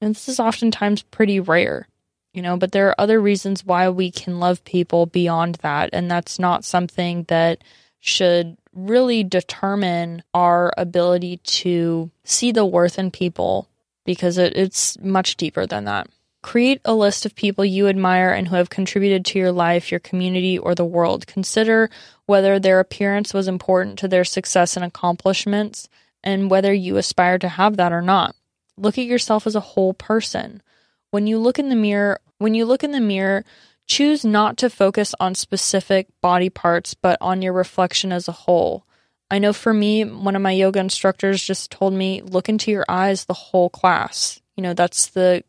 [0.00, 1.88] And this is oftentimes pretty rare,
[2.34, 5.90] you know, but there are other reasons why we can love people beyond that.
[5.92, 7.64] And that's not something that
[8.00, 13.68] should really determine our ability to see the worth in people
[14.04, 16.08] because it, it's much deeper than that.
[16.42, 20.00] Create a list of people you admire and who have contributed to your life, your
[20.00, 21.26] community, or the world.
[21.26, 21.90] Consider
[22.24, 25.88] whether their appearance was important to their success and accomplishments
[26.24, 28.34] and whether you aspire to have that or not.
[28.78, 30.62] Look at yourself as a whole person.
[31.10, 33.44] When you look in the mirror, when you look in the mirror,
[33.90, 38.86] choose not to focus on specific body parts, but on your reflection as a whole.
[39.32, 42.84] I know for me, one of my yoga instructors just told me, look into your
[42.88, 44.40] eyes the whole class.
[44.56, 45.42] You know, that's the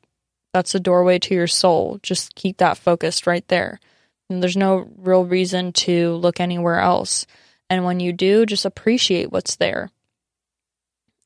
[0.54, 2.00] that's the doorway to your soul.
[2.02, 3.80] Just keep that focused right there.
[4.28, 7.28] And there's no real reason to look anywhere else.
[7.70, 9.92] And when you do, just appreciate what's there.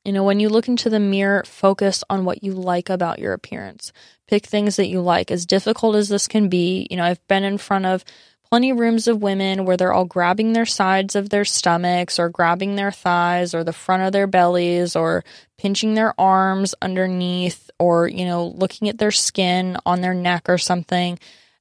[0.06, 3.32] You know, when you look into the mirror, focus on what you like about your
[3.32, 3.92] appearance.
[4.28, 5.32] Pick things that you like.
[5.32, 8.04] As difficult as this can be, you know, I've been in front of
[8.48, 12.28] plenty of rooms of women where they're all grabbing their sides of their stomachs or
[12.28, 15.24] grabbing their thighs or the front of their bellies or
[15.58, 20.56] pinching their arms underneath or, you know, looking at their skin on their neck or
[20.56, 21.18] something.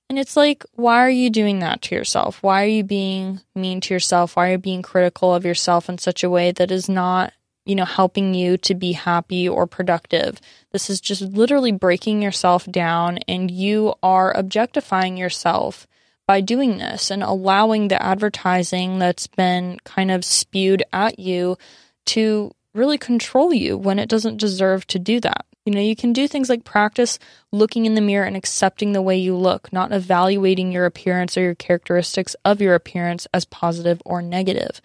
[0.07, 2.43] And it's like, why are you doing that to yourself?
[2.43, 4.35] Why are you being mean to yourself?
[4.35, 7.33] Why are you being critical of yourself in such a way that is not
[7.65, 10.39] you know, helping you to be happy or productive.
[10.71, 15.87] This is just literally breaking yourself down and you are objectifying yourself
[16.27, 21.57] by doing this and allowing the advertising that's been kind of spewed at you
[22.05, 25.45] to really control you when it doesn't deserve to do that.
[25.65, 27.17] You know, you can do things like practice
[27.51, 31.41] looking in the mirror and accepting the way you look, not evaluating your appearance or
[31.41, 34.79] your characteristics of your appearance as positive or negative.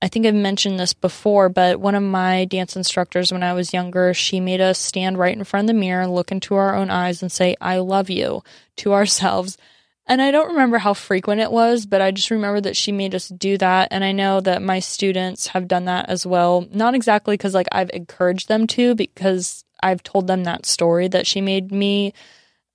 [0.00, 3.72] I think I've mentioned this before, but one of my dance instructors when I was
[3.72, 6.74] younger, she made us stand right in front of the mirror, and look into our
[6.74, 8.42] own eyes, and say, I love you
[8.76, 9.58] to ourselves.
[10.06, 13.14] And I don't remember how frequent it was, but I just remember that she made
[13.14, 13.88] us do that.
[13.90, 16.66] And I know that my students have done that as well.
[16.72, 21.26] Not exactly because like I've encouraged them to, because I've told them that story that
[21.26, 22.14] she made me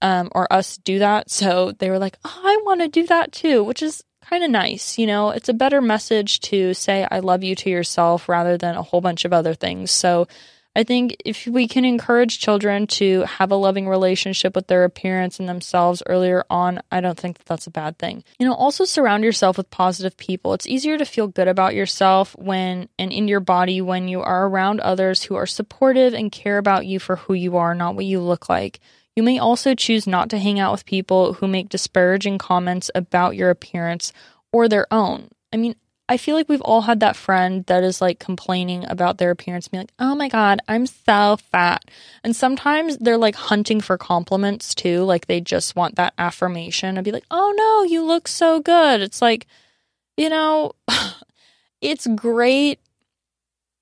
[0.03, 1.31] um, or us do that.
[1.31, 4.51] So they were like, oh, I want to do that too, which is kind of
[4.51, 4.97] nice.
[4.97, 8.75] You know, it's a better message to say, I love you to yourself rather than
[8.75, 9.91] a whole bunch of other things.
[9.91, 10.27] So
[10.75, 15.39] I think if we can encourage children to have a loving relationship with their appearance
[15.39, 18.23] and themselves earlier on, I don't think that that's a bad thing.
[18.39, 20.53] You know, also surround yourself with positive people.
[20.53, 24.47] It's easier to feel good about yourself when and in your body when you are
[24.47, 28.05] around others who are supportive and care about you for who you are, not what
[28.05, 28.79] you look like.
[29.15, 33.35] You may also choose not to hang out with people who make disparaging comments about
[33.35, 34.11] your appearance
[34.51, 35.29] or their own.
[35.51, 35.75] I mean,
[36.09, 39.67] I feel like we've all had that friend that is like complaining about their appearance,
[39.67, 41.85] being like, oh my God, I'm so fat.
[42.23, 45.03] And sometimes they're like hunting for compliments too.
[45.03, 49.01] Like they just want that affirmation and be like, oh no, you look so good.
[49.01, 49.47] It's like,
[50.17, 50.73] you know,
[51.81, 52.79] it's great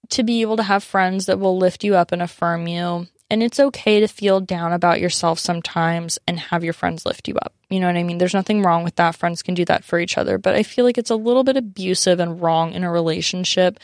[0.09, 3.07] to be able to have friends that will lift you up and affirm you.
[3.31, 7.35] And it's okay to feel down about yourself sometimes and have your friends lift you
[7.37, 7.53] up.
[7.69, 8.17] You know what I mean?
[8.17, 9.15] There's nothing wrong with that.
[9.15, 10.37] Friends can do that for each other.
[10.37, 13.79] But I feel like it's a little bit abusive and wrong in a relationship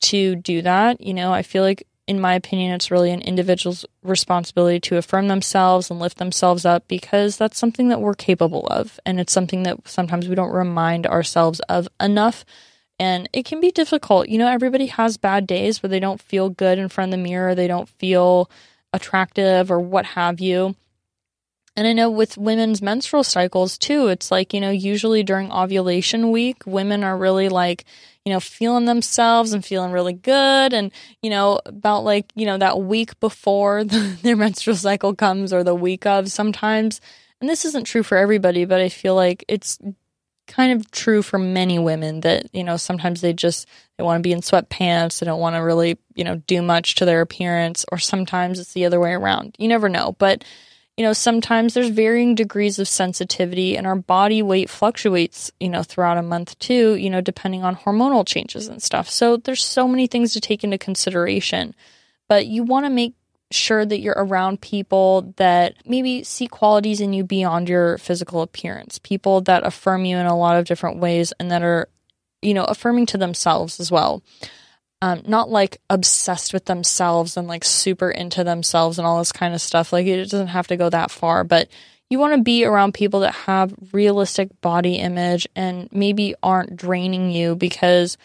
[0.00, 1.00] to do that.
[1.00, 5.28] You know, I feel like, in my opinion, it's really an individual's responsibility to affirm
[5.28, 8.98] themselves and lift themselves up because that's something that we're capable of.
[9.06, 12.44] And it's something that sometimes we don't remind ourselves of enough
[12.98, 14.28] and it can be difficult.
[14.28, 17.22] You know, everybody has bad days where they don't feel good in front of the
[17.22, 18.50] mirror, they don't feel
[18.92, 20.74] attractive or what have you.
[21.76, 26.32] And I know with women's menstrual cycles too, it's like, you know, usually during ovulation
[26.32, 27.84] week, women are really like,
[28.24, 30.72] you know, feeling themselves and feeling really good.
[30.72, 30.90] And,
[31.22, 35.62] you know, about like, you know, that week before the, their menstrual cycle comes or
[35.62, 37.00] the week of sometimes.
[37.40, 39.78] And this isn't true for everybody, but I feel like it's
[40.48, 44.26] kind of true for many women that you know sometimes they just they want to
[44.26, 47.84] be in sweatpants they don't want to really you know do much to their appearance
[47.92, 49.54] or sometimes it's the other way around.
[49.58, 50.16] You never know.
[50.18, 50.42] But
[50.96, 55.84] you know sometimes there's varying degrees of sensitivity and our body weight fluctuates you know
[55.84, 59.08] throughout a month too you know depending on hormonal changes and stuff.
[59.08, 61.74] So there's so many things to take into consideration.
[62.28, 63.14] But you want to make
[63.50, 68.98] sure that you're around people that maybe see qualities in you beyond your physical appearance,
[68.98, 71.88] people that affirm you in a lot of different ways and that are,
[72.42, 74.22] you know, affirming to themselves as well.
[75.00, 79.54] Um, not like obsessed with themselves and like super into themselves and all this kind
[79.54, 79.92] of stuff.
[79.92, 81.68] Like it doesn't have to go that far, but
[82.10, 87.30] you want to be around people that have realistic body image and maybe aren't draining
[87.30, 88.18] you because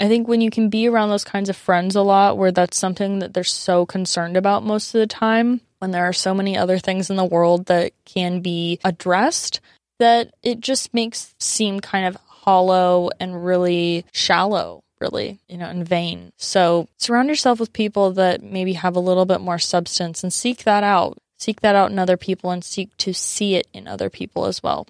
[0.00, 2.78] I think when you can be around those kinds of friends a lot, where that's
[2.78, 6.56] something that they're so concerned about most of the time, when there are so many
[6.56, 9.60] other things in the world that can be addressed,
[9.98, 15.84] that it just makes seem kind of hollow and really shallow really, you know, in
[15.84, 16.32] vain.
[16.36, 20.64] So surround yourself with people that maybe have a little bit more substance and seek
[20.64, 21.18] that out.
[21.38, 24.62] Seek that out in other people and seek to see it in other people as
[24.62, 24.86] well.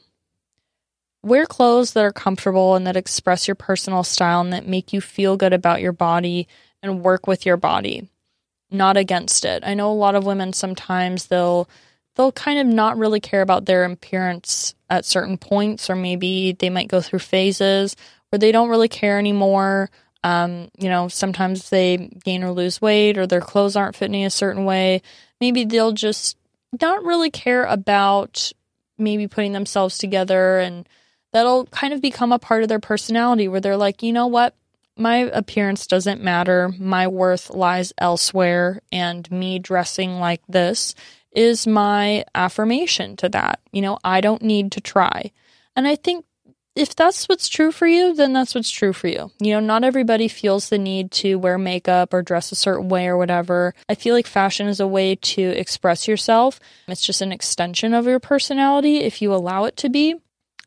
[1.22, 5.00] Wear clothes that are comfortable and that express your personal style and that make you
[5.00, 6.46] feel good about your body
[6.82, 8.08] and work with your body,
[8.70, 9.64] not against it.
[9.66, 11.68] I know a lot of women sometimes they'll
[12.14, 16.70] they'll kind of not really care about their appearance at certain points or maybe they
[16.70, 17.96] might go through phases
[18.30, 19.90] where they don't really care anymore.
[20.24, 24.30] Um, you know, sometimes they gain or lose weight or their clothes aren't fitting a
[24.30, 25.02] certain way.
[25.40, 26.36] Maybe they'll just
[26.80, 28.52] not really care about
[28.98, 30.88] maybe putting themselves together and
[31.32, 34.54] that'll kind of become a part of their personality where they're like, you know what?
[34.96, 36.70] My appearance doesn't matter.
[36.78, 38.80] My worth lies elsewhere.
[38.90, 40.94] And me dressing like this
[41.32, 43.60] is my affirmation to that.
[43.72, 45.32] You know, I don't need to try.
[45.76, 46.24] And I think
[46.74, 49.30] if that's what's true for you, then that's what's true for you.
[49.40, 53.08] You know, not everybody feels the need to wear makeup or dress a certain way
[53.08, 53.74] or whatever.
[53.88, 56.60] I feel like fashion is a way to express yourself.
[56.86, 60.16] It's just an extension of your personality if you allow it to be.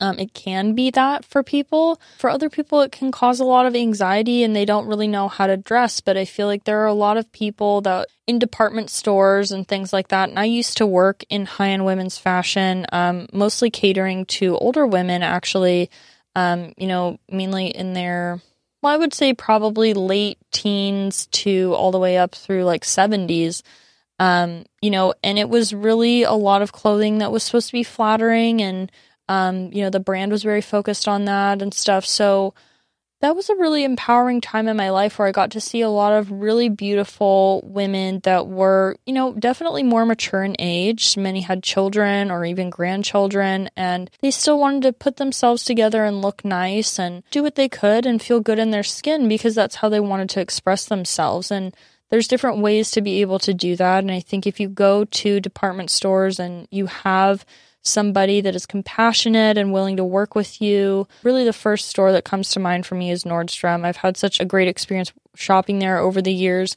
[0.01, 2.01] Um, it can be that for people.
[2.17, 5.27] For other people, it can cause a lot of anxiety and they don't really know
[5.27, 6.01] how to dress.
[6.01, 9.67] But I feel like there are a lot of people that in department stores and
[9.67, 10.29] things like that.
[10.29, 14.87] And I used to work in high end women's fashion, um, mostly catering to older
[14.87, 15.91] women, actually,
[16.35, 18.41] um, you know, mainly in their,
[18.81, 23.61] well, I would say probably late teens to all the way up through like 70s.
[24.17, 27.73] Um, you know, and it was really a lot of clothing that was supposed to
[27.73, 28.91] be flattering and
[29.29, 32.05] um, you know, the brand was very focused on that and stuff.
[32.05, 32.53] So
[33.21, 35.89] that was a really empowering time in my life where I got to see a
[35.89, 41.15] lot of really beautiful women that were, you know, definitely more mature in age.
[41.15, 46.23] Many had children or even grandchildren, and they still wanted to put themselves together and
[46.23, 49.75] look nice and do what they could and feel good in their skin because that's
[49.75, 51.51] how they wanted to express themselves.
[51.51, 51.75] And
[52.09, 53.99] there's different ways to be able to do that.
[53.99, 57.45] And I think if you go to department stores and you have
[57.83, 61.07] somebody that is compassionate and willing to work with you.
[61.23, 63.85] Really, the first store that comes to mind for me is Nordstrom.
[63.85, 66.75] I've had such a great experience shopping there over the years.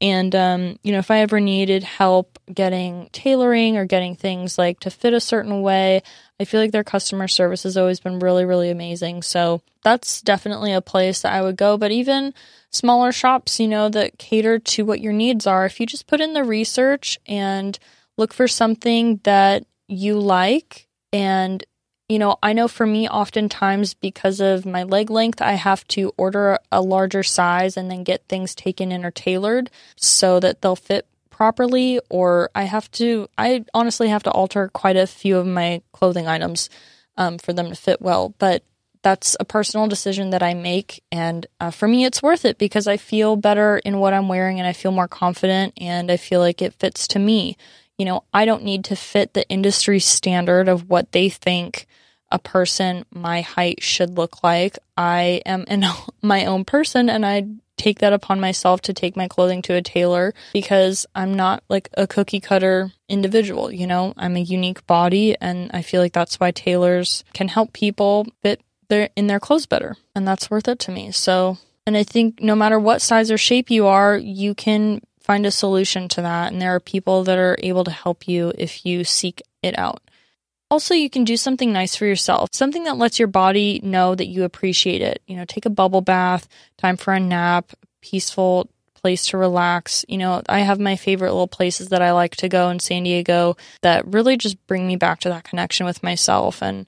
[0.00, 4.80] And, um, you know, if I ever needed help getting tailoring or getting things like
[4.80, 6.02] to fit a certain way,
[6.38, 9.22] I feel like their customer service has always been really, really amazing.
[9.22, 11.78] So that's definitely a place that I would go.
[11.78, 12.34] But even
[12.70, 16.20] smaller shops, you know, that cater to what your needs are, if you just put
[16.20, 17.78] in the research and
[18.18, 20.88] look for something that you like.
[21.12, 21.64] And,
[22.08, 26.12] you know, I know for me, oftentimes because of my leg length, I have to
[26.16, 30.76] order a larger size and then get things taken in or tailored so that they'll
[30.76, 32.00] fit properly.
[32.10, 36.26] Or I have to, I honestly have to alter quite a few of my clothing
[36.26, 36.70] items
[37.16, 38.34] um, for them to fit well.
[38.38, 38.62] But
[39.02, 41.02] that's a personal decision that I make.
[41.12, 44.58] And uh, for me, it's worth it because I feel better in what I'm wearing
[44.58, 47.56] and I feel more confident and I feel like it fits to me
[47.98, 51.86] you know, I don't need to fit the industry standard of what they think
[52.30, 54.78] a person my height should look like.
[54.96, 55.84] I am in
[56.22, 59.82] my own person and I take that upon myself to take my clothing to a
[59.82, 64.14] tailor because I'm not like a cookie cutter individual, you know?
[64.16, 68.62] I'm a unique body and I feel like that's why tailors can help people fit
[68.88, 71.12] their in their clothes better and that's worth it to me.
[71.12, 75.44] So, and I think no matter what size or shape you are, you can find
[75.44, 76.52] a solution to that.
[76.52, 80.00] And there are people that are able to help you if you seek it out.
[80.70, 84.26] Also, you can do something nice for yourself, something that lets your body know that
[84.26, 85.22] you appreciate it.
[85.26, 86.48] You know, take a bubble bath,
[86.78, 90.04] time for a nap, peaceful place to relax.
[90.08, 93.04] You know, I have my favorite little places that I like to go in San
[93.04, 96.62] Diego that really just bring me back to that connection with myself.
[96.62, 96.86] And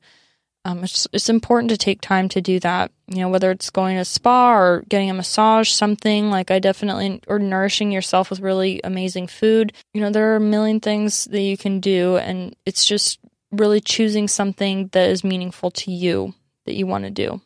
[0.65, 2.91] um, it's, it's important to take time to do that.
[3.07, 7.21] You know, whether it's going to spa or getting a massage, something like I definitely,
[7.27, 9.73] or nourishing yourself with really amazing food.
[9.95, 13.19] You know, there are a million things that you can do, and it's just
[13.51, 16.35] really choosing something that is meaningful to you
[16.67, 17.41] that you want to do.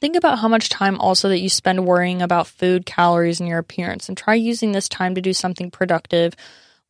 [0.00, 3.58] Think about how much time also that you spend worrying about food, calories, and your
[3.58, 6.34] appearance, and try using this time to do something productive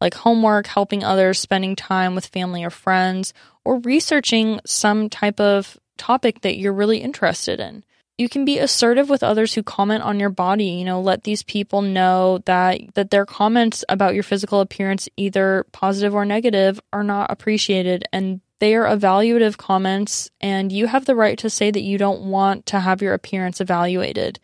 [0.05, 3.33] like homework, helping others, spending time with family or friends,
[3.65, 7.83] or researching some type of topic that you're really interested in.
[8.19, 11.43] You can be assertive with others who comment on your body, you know, let these
[11.43, 17.03] people know that that their comments about your physical appearance either positive or negative are
[17.03, 21.81] not appreciated and they are evaluative comments and you have the right to say that
[21.81, 24.39] you don't want to have your appearance evaluated.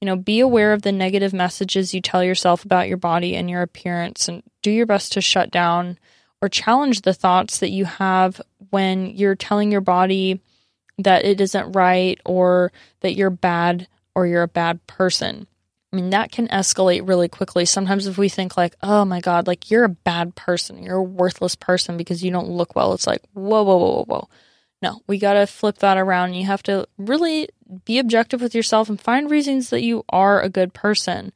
[0.00, 3.48] You know, be aware of the negative messages you tell yourself about your body and
[3.48, 5.98] your appearance and do your best to shut down
[6.42, 8.40] or challenge the thoughts that you have
[8.70, 10.40] when you're telling your body
[10.98, 15.46] that it isn't right or that you're bad or you're a bad person.
[15.92, 17.64] I mean, that can escalate really quickly.
[17.64, 21.02] Sometimes, if we think, like, oh my God, like you're a bad person, you're a
[21.02, 24.28] worthless person because you don't look well, it's like, whoa, whoa, whoa, whoa, whoa.
[24.82, 26.34] No, we got to flip that around.
[26.34, 27.48] You have to really
[27.84, 31.32] be objective with yourself and find reasons that you are a good person.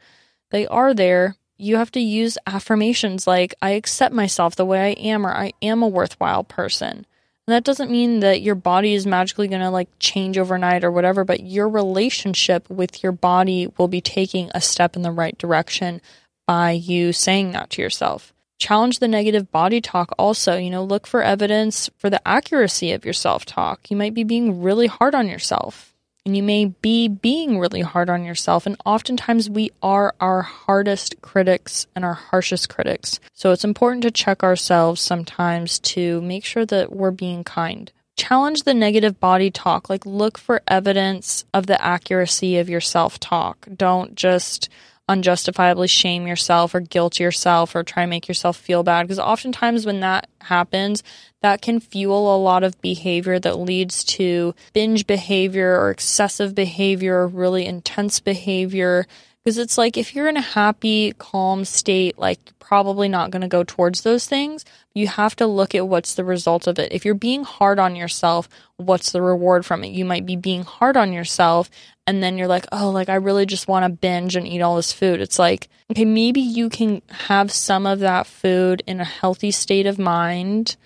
[0.51, 1.37] They are there.
[1.57, 5.53] You have to use affirmations like, I accept myself the way I am, or I
[5.63, 7.07] am a worthwhile person.
[7.47, 10.91] And that doesn't mean that your body is magically going to like change overnight or
[10.91, 15.37] whatever, but your relationship with your body will be taking a step in the right
[15.37, 16.01] direction
[16.47, 18.33] by you saying that to yourself.
[18.61, 20.57] Challenge the negative body talk also.
[20.57, 23.91] You know, look for evidence for the accuracy of your self talk.
[23.91, 25.95] You might be being really hard on yourself,
[26.25, 28.67] and you may be being really hard on yourself.
[28.67, 33.19] And oftentimes, we are our hardest critics and our harshest critics.
[33.33, 37.91] So it's important to check ourselves sometimes to make sure that we're being kind
[38.21, 39.89] challenge the negative body talk.
[39.89, 43.67] Like, look for evidence of the accuracy of your self talk.
[43.75, 44.69] Don't just
[45.11, 49.03] unjustifiably shame yourself or guilt yourself or try to make yourself feel bad.
[49.03, 51.03] Because oftentimes when that happens,
[51.43, 57.23] that can fuel a lot of behavior that leads to binge behavior or excessive behavior,
[57.23, 59.07] or really intense behavior
[59.45, 63.43] Because it's like if you're in a happy, calm state, like you're probably not going
[63.43, 64.65] to go towards those things.
[64.95, 66.93] You have to look at what's the result of it.
[66.93, 69.89] If you're being hard on yourself, what's the reward from it?
[69.89, 71.71] You might be being hard on yourself
[72.07, 74.77] and then you're like, oh, like I really just want to binge and eat all
[74.77, 75.21] this food.
[75.21, 79.87] It's like, okay, maybe you can have some of that food in a healthy state
[79.87, 80.77] of mind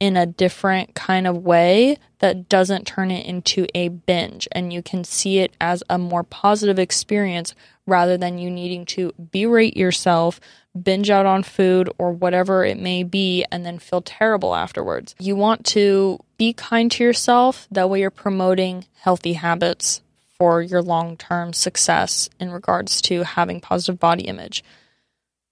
[0.00, 4.82] in a different kind of way that doesn't turn it into a binge and you
[4.82, 7.54] can see it as a more positive experience
[7.86, 10.40] rather than you needing to berate yourself,
[10.80, 15.14] binge out on food or whatever it may be, and then feel terrible afterwards.
[15.18, 17.66] You want to be kind to yourself.
[17.70, 20.00] That way, you're promoting healthy habits
[20.38, 24.64] for your long term success in regards to having positive body image.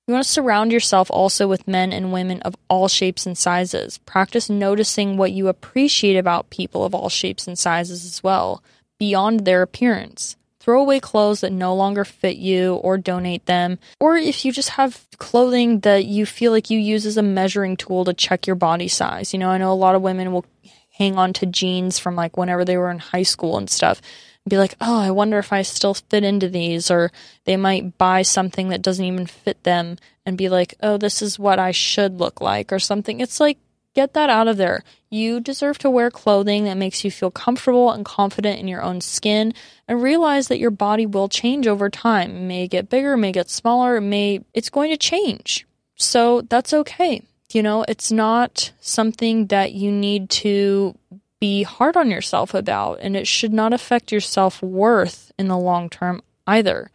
[0.08, 3.98] You want to surround yourself also with men and women of all shapes and sizes.
[3.98, 8.62] Practice noticing what you appreciate about people of all shapes and sizes as well,
[8.98, 10.36] beyond their appearance.
[10.60, 13.78] Throw away clothes that no longer fit you or donate them.
[14.00, 17.76] Or if you just have clothing that you feel like you use as a measuring
[17.76, 19.34] tool to check your body size.
[19.34, 20.46] You know, I know a lot of women will
[20.90, 24.00] hang on to jeans from like whenever they were in high school and stuff
[24.48, 26.90] be like, oh, I wonder if I still fit into these.
[26.90, 27.10] Or
[27.44, 31.38] they might buy something that doesn't even fit them and be like, oh, this is
[31.38, 33.20] what I should look like or something.
[33.20, 33.58] It's like,
[33.94, 34.84] get that out of there.
[35.10, 39.00] You deserve to wear clothing that makes you feel comfortable and confident in your own
[39.00, 39.54] skin
[39.88, 42.36] and realize that your body will change over time.
[42.36, 45.66] It may get bigger, may get smaller, it may, it's going to change.
[45.96, 47.22] So that's okay.
[47.50, 50.96] You know, it's not something that you need to
[51.40, 55.58] be hard on yourself about, and it should not affect your self worth in the
[55.58, 56.90] long term either.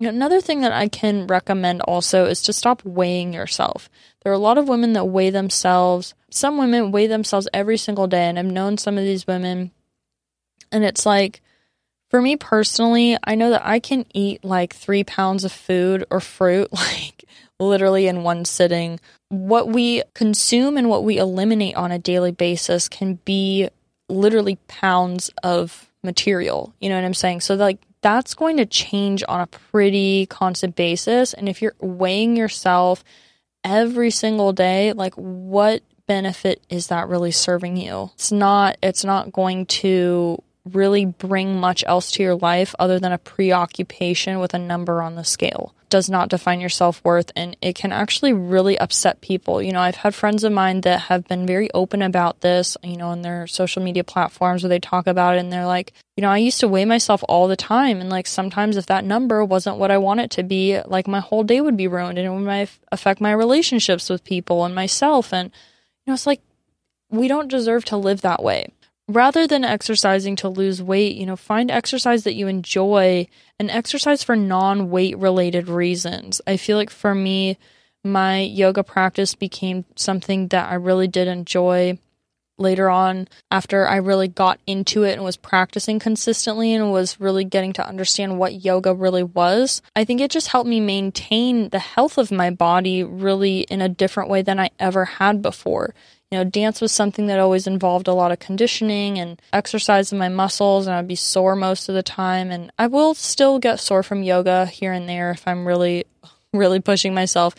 [0.00, 3.88] Another thing that I can recommend also is to stop weighing yourself.
[4.22, 6.14] There are a lot of women that weigh themselves.
[6.30, 9.70] Some women weigh themselves every single day, and I've known some of these women,
[10.72, 11.40] and it's like,
[12.10, 16.20] for me personally, I know that I can eat like three pounds of food or
[16.20, 17.24] fruit, like
[17.68, 19.00] literally in one sitting.
[19.28, 23.68] What we consume and what we eliminate on a daily basis can be
[24.08, 26.74] literally pounds of material.
[26.80, 27.40] You know what I'm saying?
[27.40, 31.32] So, like, that's going to change on a pretty constant basis.
[31.32, 33.04] And if you're weighing yourself
[33.64, 38.10] every single day, like, what benefit is that really serving you?
[38.14, 43.12] It's not, it's not going to really bring much else to your life other than
[43.12, 45.74] a preoccupation with a number on the scale.
[45.92, 49.60] Does not define your self worth, and it can actually really upset people.
[49.60, 52.96] You know, I've had friends of mine that have been very open about this, you
[52.96, 56.22] know, on their social media platforms where they talk about it, and they're like, you
[56.22, 59.44] know, I used to weigh myself all the time, and like sometimes if that number
[59.44, 62.26] wasn't what I want it to be, like my whole day would be ruined, and
[62.26, 65.30] it would affect my relationships with people and myself.
[65.30, 66.40] And, you know, it's like,
[67.10, 68.72] we don't deserve to live that way
[69.14, 73.26] rather than exercising to lose weight, you know, find exercise that you enjoy
[73.58, 76.40] and exercise for non weight related reasons.
[76.46, 77.58] I feel like for me,
[78.04, 81.98] my yoga practice became something that I really did enjoy
[82.58, 87.44] later on after I really got into it and was practicing consistently and was really
[87.44, 89.82] getting to understand what yoga really was.
[89.96, 93.88] I think it just helped me maintain the health of my body really in a
[93.88, 95.94] different way than I ever had before.
[96.32, 100.18] You know, dance was something that always involved a lot of conditioning and exercise in
[100.18, 102.50] my muscles, and I'd be sore most of the time.
[102.50, 106.06] And I will still get sore from yoga here and there if I'm really,
[106.54, 107.54] really pushing myself.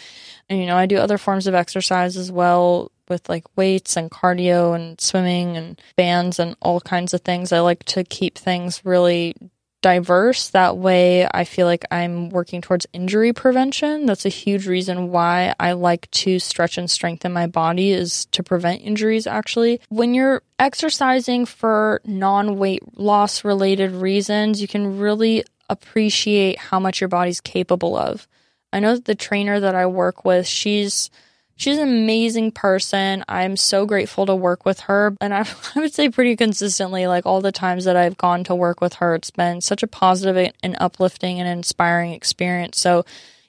[0.50, 4.10] And, you know, I do other forms of exercise as well with like weights and
[4.10, 7.54] cardio and swimming and bands and all kinds of things.
[7.54, 9.36] I like to keep things really
[9.84, 10.50] diverse.
[10.50, 14.08] That way, I feel like I'm working towards injury prevention.
[14.08, 18.42] That's a huge reason why I like to stretch and strengthen my body is to
[18.42, 19.80] prevent injuries, actually.
[19.90, 27.00] When you're exercising for non weight loss related reasons, you can really appreciate how much
[27.00, 28.28] your body's capable of.
[28.72, 31.12] I know the trainer that I work with, she's
[31.56, 33.24] She's an amazing person.
[33.28, 35.16] I'm so grateful to work with her.
[35.22, 35.42] And I,
[35.76, 38.96] I would say pretty consistently, like all the times that I've gone to work with
[38.96, 42.80] her, it's been such a positive and uplifting and inspiring experience.
[42.80, 43.06] So,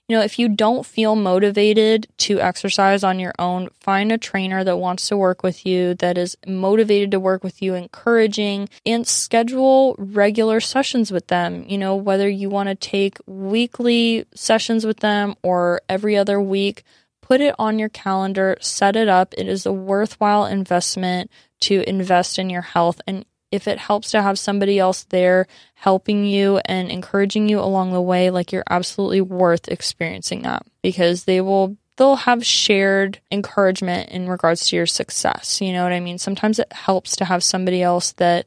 [0.06, 4.62] you know, if you don't feel motivated to exercise on your own, find a trainer
[4.62, 9.06] that wants to work with you, that is motivated to work with you, encouraging, and
[9.06, 11.64] schedule regular sessions with them.
[11.66, 16.84] You know, whether you want to take weekly sessions with them or every other week
[17.24, 19.32] put it on your calendar, set it up.
[19.38, 23.00] It is a worthwhile investment to invest in your health.
[23.06, 27.92] And if it helps to have somebody else there helping you and encouraging you along
[27.92, 34.10] the way, like you're absolutely worth experiencing that because they will they'll have shared encouragement
[34.10, 35.62] in regards to your success.
[35.62, 36.18] You know what I mean?
[36.18, 38.44] Sometimes it helps to have somebody else that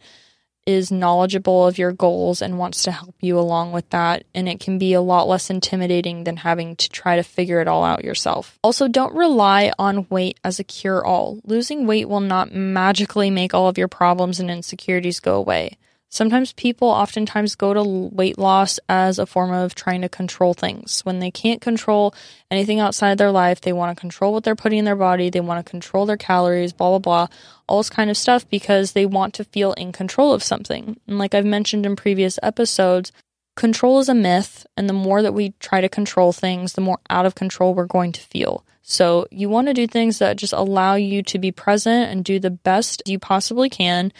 [0.67, 4.25] is knowledgeable of your goals and wants to help you along with that.
[4.35, 7.67] And it can be a lot less intimidating than having to try to figure it
[7.67, 8.59] all out yourself.
[8.63, 11.39] Also, don't rely on weight as a cure all.
[11.45, 15.77] Losing weight will not magically make all of your problems and insecurities go away.
[16.09, 21.01] Sometimes people oftentimes go to weight loss as a form of trying to control things.
[21.01, 22.15] When they can't control
[22.49, 25.41] anything outside their life, they want to control what they're putting in their body, they
[25.41, 27.27] want to control their calories, blah, blah, blah,
[27.67, 30.97] all this kind of stuff because they want to feel in control of something.
[31.07, 33.11] And like I've mentioned in previous episodes,
[33.57, 34.65] control is a myth.
[34.77, 37.85] And the more that we try to control things, the more out of control we're
[37.85, 38.63] going to feel.
[38.81, 42.39] So you want to do things that just allow you to be present and do
[42.39, 44.13] the best you possibly can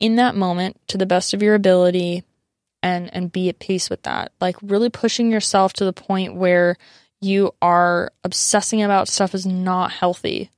[0.00, 2.24] in that moment to the best of your ability
[2.82, 4.32] and and be at peace with that.
[4.40, 6.76] Like really pushing yourself to the point where
[7.20, 10.50] you are obsessing about stuff is not healthy.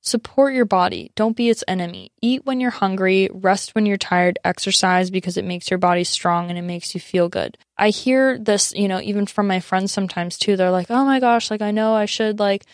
[0.00, 1.10] Support your body.
[1.16, 2.12] Don't be its enemy.
[2.22, 6.48] Eat when you're hungry, rest when you're tired, exercise because it makes your body strong
[6.48, 7.58] and it makes you feel good.
[7.76, 10.56] I hear this, you know, even from my friends sometimes too.
[10.56, 12.64] They're like, "Oh my gosh, like I know I should like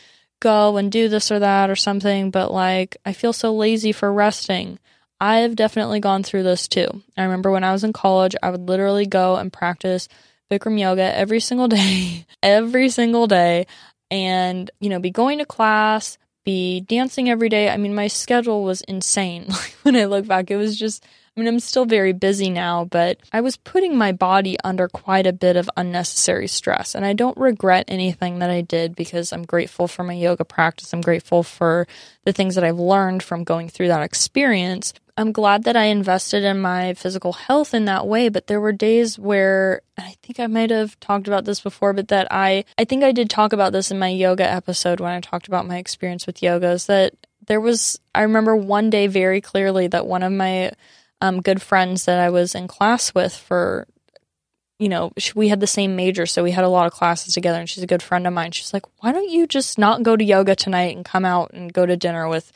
[0.41, 4.13] go and do this or that or something, but like I feel so lazy for
[4.13, 4.79] resting."
[5.23, 6.89] I've definitely gone through this too.
[7.17, 10.09] I remember when I was in college, I would literally go and practice
[10.51, 13.69] Bikram yoga every single day, every single day,
[14.11, 17.71] and, you know, be going to class, be dancing every day.
[17.71, 19.47] I mean, my schedule was insane.
[19.49, 21.05] Like when I look back, it was just
[21.35, 25.27] I mean, I'm still very busy now, but I was putting my body under quite
[25.27, 26.95] a bit of unnecessary stress.
[26.95, 30.93] And I don't regret anything that I did because I'm grateful for my yoga practice.
[30.93, 31.87] I'm grateful for
[32.25, 34.93] the things that I've learned from going through that experience.
[35.17, 38.73] I'm glad that I invested in my physical health in that way, but there were
[38.73, 42.85] days where I think I might have talked about this before, but that I I
[42.85, 45.77] think I did talk about this in my yoga episode when I talked about my
[45.77, 47.15] experience with yoga is that
[47.47, 50.73] there was I remember one day very clearly that one of my
[51.21, 53.87] um, good friends that I was in class with for,
[54.79, 57.61] you know, we had the same major, so we had a lot of classes together.
[57.61, 58.51] And she's a good friend of mine.
[58.53, 61.73] She's like, "Why don't you just not go to yoga tonight and come out and
[61.73, 62.51] go to dinner with,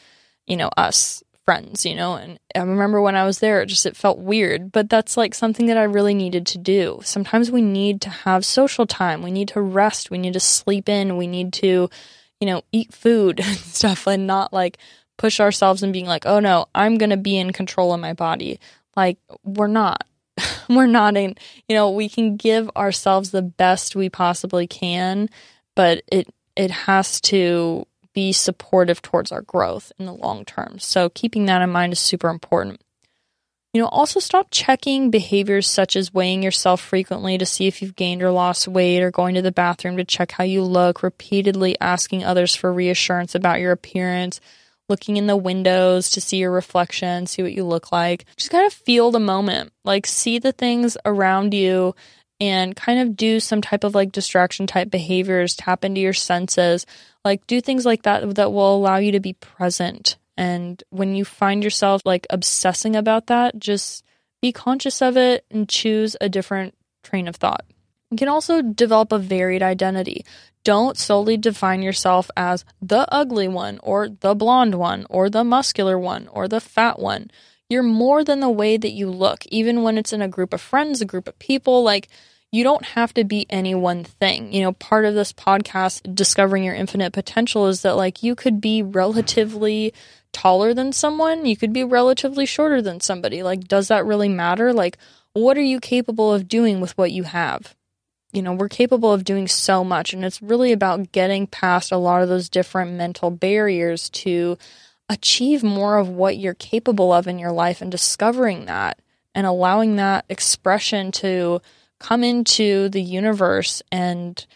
[0.47, 2.17] you know, us friends?" You know.
[2.17, 5.35] And I remember when I was there, it just it felt weird, but that's like
[5.35, 7.01] something that I really needed to do.
[7.05, 9.23] Sometimes we need to have social time.
[9.23, 10.11] We need to rest.
[10.11, 11.17] We need to sleep in.
[11.17, 11.89] We need to,
[12.41, 14.77] you know, eat food and stuff, and not like
[15.17, 18.13] push ourselves and being like, oh no, I'm going to be in control of my
[18.13, 18.61] body.
[18.97, 20.05] Like, we're not.
[20.69, 21.35] we're not in,
[21.67, 25.31] you know, we can give ourselves the best we possibly can,
[25.75, 27.87] but it, it has to
[28.17, 30.79] be supportive towards our growth in the long term.
[30.79, 32.81] So keeping that in mind is super important.
[33.75, 37.95] You know, also stop checking behaviors such as weighing yourself frequently to see if you've
[37.95, 41.77] gained or lost weight or going to the bathroom to check how you look, repeatedly
[41.79, 44.41] asking others for reassurance about your appearance,
[44.89, 48.25] looking in the windows to see your reflection, see what you look like.
[48.39, 51.95] Just kind of feel the moment, like see the things around you
[52.41, 56.87] and kind of do some type of like distraction type behaviors, tap into your senses,
[57.27, 60.17] like do things like that that will allow you to be present.
[60.37, 64.05] And when you find yourself like obsessing about that, just
[64.41, 67.65] be conscious of it and choose a different train of thought.
[68.13, 70.25] You can also develop a varied identity.
[70.63, 75.99] Don't solely define yourself as the ugly one, or the blonde one, or the muscular
[75.99, 77.31] one, or the fat one.
[77.69, 80.61] You're more than the way that you look, even when it's in a group of
[80.61, 81.83] friends, a group of people.
[81.83, 82.09] Like,
[82.57, 84.53] you don't have to be any one thing.
[84.53, 88.61] You know, part of this podcast, Discovering Your Infinite Potential, is that like you could
[88.61, 89.93] be relatively
[90.33, 93.43] taller than someone, you could be relatively shorter than somebody.
[93.43, 94.73] Like, does that really matter?
[94.73, 94.97] Like,
[95.35, 97.75] what are you capable of doing with what you have?
[98.33, 100.13] you know, we're capable of doing so much.
[100.13, 104.59] And it's really about getting past a lot of those different mental barriers to
[105.09, 109.01] achieve more of what you're capable of in your life and discovering that
[109.35, 111.63] and allowing that expression to
[111.99, 114.47] come into the universe and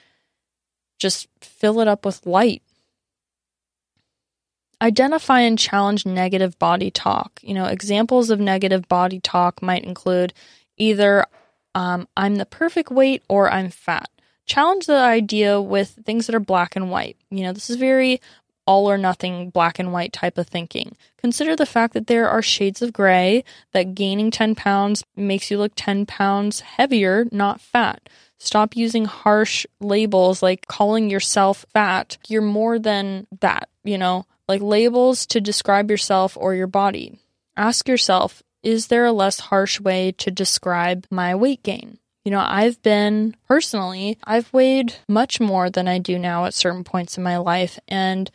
[0.99, 2.63] just fill it up with light.
[4.83, 7.41] Identify and challenge negative body talk.
[7.43, 10.33] You know, examples of negative body talk might include
[10.77, 11.27] either
[11.75, 14.09] um, I'm the perfect weight or I'm fat.
[14.47, 17.17] Challenge the idea with things that are black and white.
[17.31, 18.21] You know, this is very
[18.67, 20.97] all or nothing black and white type of thinking.
[21.19, 25.59] Consider the fact that there are shades of gray, that gaining 10 pounds makes you
[25.59, 28.09] look 10 pounds heavier, not fat.
[28.39, 32.17] Stop using harsh labels like calling yourself fat.
[32.27, 37.19] You're more than that, you know, like labels to describe yourself or your body.
[37.57, 41.99] Ask yourself, is there a less harsh way to describe my weight gain?
[42.25, 46.85] You know, I've been personally, I've weighed much more than I do now at certain
[46.85, 47.79] points in my life.
[47.89, 48.31] And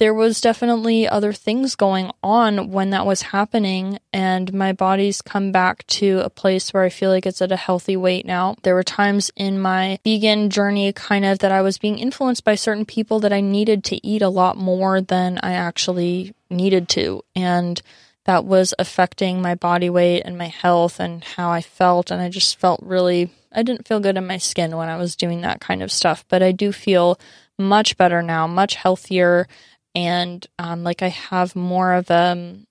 [0.00, 5.52] there was definitely other things going on when that was happening and my body's come
[5.52, 8.56] back to a place where I feel like it's at a healthy weight now.
[8.62, 12.54] There were times in my vegan journey kind of that I was being influenced by
[12.54, 17.22] certain people that I needed to eat a lot more than I actually needed to
[17.36, 17.82] and
[18.30, 22.28] that was affecting my body weight and my health and how I felt and I
[22.28, 25.60] just felt really I didn't feel good in my skin when I was doing that
[25.60, 27.18] kind of stuff, but I do feel
[27.58, 29.48] much better now, much healthier
[29.96, 32.68] and um, like I have more of um,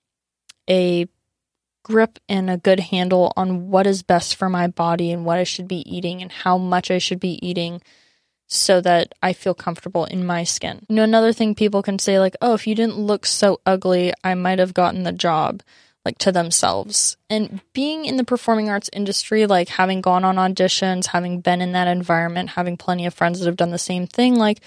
[0.70, 1.10] a
[1.84, 5.44] grip and a good handle on what is best for my body and what I
[5.44, 7.82] should be eating and how much I should be eating
[8.50, 10.84] so that I feel comfortable in my skin.
[10.90, 14.12] You know, another thing people can say, like, oh, if you didn't look so ugly,
[14.24, 15.62] I might have gotten the job,
[16.04, 17.16] like to themselves.
[17.30, 21.74] And being in the performing arts industry, like having gone on auditions, having been in
[21.74, 24.62] that environment, having plenty of friends that have done the same thing, like,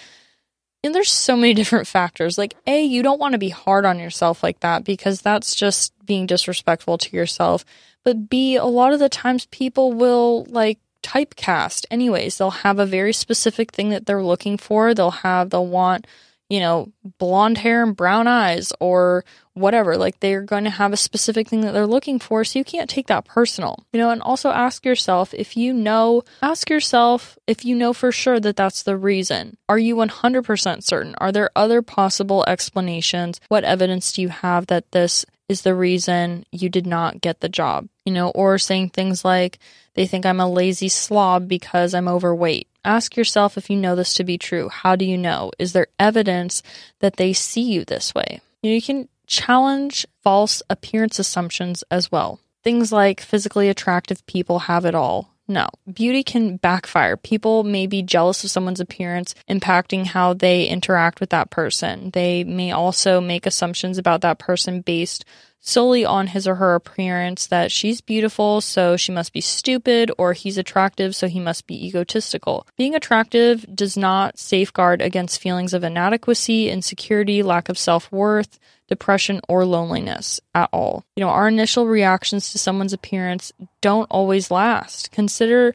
[0.85, 2.39] and there's so many different factors.
[2.39, 5.93] Like, A, you don't want to be hard on yourself like that because that's just
[6.07, 7.64] being disrespectful to yourself.
[8.05, 12.38] But B, a lot of the times people will like typecast anyways.
[12.38, 14.94] They'll have a very specific thing that they're looking for.
[14.94, 16.07] They'll have, they'll want
[16.53, 19.24] you know, blonde hair and brown eyes or
[19.55, 19.96] whatever.
[19.96, 22.44] Like they're going to have a specific thing that they're looking for.
[22.44, 26.24] So you can't take that personal, you know, and also ask yourself if you know,
[26.42, 29.57] ask yourself if you know for sure that that's the reason.
[29.66, 31.14] Are you 100% certain?
[31.16, 33.40] Are there other possible explanations?
[33.48, 37.48] What evidence do you have that this is the reason you did not get the
[37.48, 37.88] job?
[38.05, 39.59] You know, or saying things like,
[39.95, 44.14] they think I'm a lazy slob because I'm overweight Ask yourself if you know this
[44.14, 44.68] to be true.
[44.68, 45.53] How do you know?
[45.59, 46.62] Is there evidence
[46.99, 48.40] that they see you this way?
[48.62, 52.40] You, can challenge false appearance assumptions as well.
[52.64, 55.30] Things like physically attractive people have it all.
[55.49, 57.16] No, beauty can backfire.
[57.16, 62.11] People may be jealous of someone's appearance, impacting how they interact with that person.
[62.11, 65.24] They may also make assumptions about that person based
[65.62, 70.32] solely on his or her appearance that she's beautiful, so she must be stupid, or
[70.34, 72.66] he's attractive, so he must be egotistical.
[72.76, 78.58] Being attractive does not safeguard against feelings of inadequacy, insecurity, lack of self worth,
[78.88, 81.04] depression, or loneliness at all.
[81.16, 85.12] You know, our initial reactions to someone's appearance don't always last.
[85.12, 85.74] Consider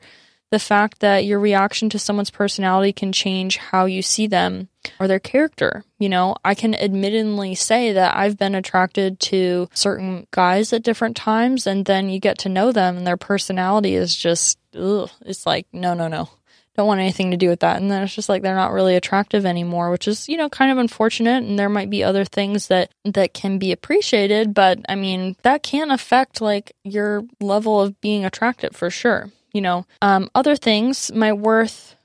[0.50, 4.70] the fact that your reaction to someone's personality can change how you see them
[5.00, 5.84] or their character.
[6.00, 11.18] You know, I can admittedly say that I've been attracted to certain guys at different
[11.18, 15.46] times, and then you get to know them, and their personality is just, ugh, it's
[15.46, 16.30] like, no, no, no.
[16.78, 17.78] Don't want anything to do with that.
[17.78, 20.72] And then it's just like they're not really attractive anymore, which is, you know, kind
[20.72, 21.44] of unfortunate.
[21.44, 25.64] And there might be other things that that can be appreciated, but I mean, that
[25.64, 31.12] can affect like your level of being attractive for sure you know, um, other things,
[31.12, 31.96] my worth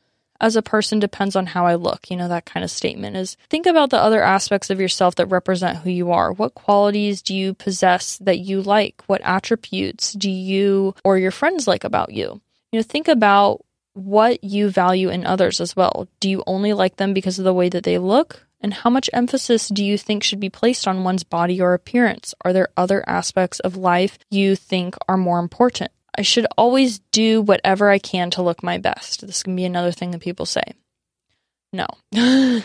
[0.40, 2.10] as a person depends on how I look.
[2.10, 5.26] You know, that kind of statement is think about the other aspects of yourself that
[5.26, 6.32] represent who you are.
[6.32, 9.02] What qualities do you possess that you like?
[9.06, 12.40] What attributes do you or your friends like about you?
[12.72, 16.08] You know, think about what you value in others as well.
[16.20, 18.46] Do you only like them because of the way that they look?
[18.62, 22.32] And how much emphasis do you think should be placed on one's body or appearance?
[22.46, 25.90] Are there other aspects of life you think are more important?
[26.16, 29.26] I should always do whatever I can to look my best.
[29.26, 30.62] This can be another thing that people say.
[31.72, 31.86] No.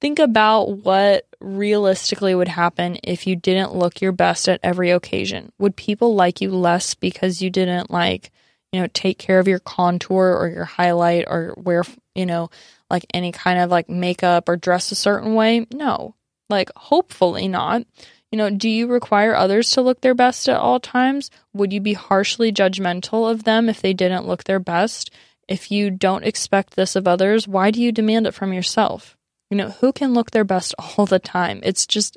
[0.00, 5.52] Think about what realistically would happen if you didn't look your best at every occasion.
[5.58, 8.30] Would people like you less because you didn't like,
[8.72, 11.84] you know, take care of your contour or your highlight or wear,
[12.14, 12.50] you know,
[12.90, 15.66] like any kind of like makeup or dress a certain way?
[15.72, 16.14] No.
[16.48, 17.82] Like, hopefully not.
[18.30, 21.30] You know, do you require others to look their best at all times?
[21.52, 25.10] Would you be harshly judgmental of them if they didn't look their best?
[25.48, 29.16] If you don't expect this of others, why do you demand it from yourself?
[29.50, 31.60] You know, who can look their best all the time?
[31.64, 32.16] It's just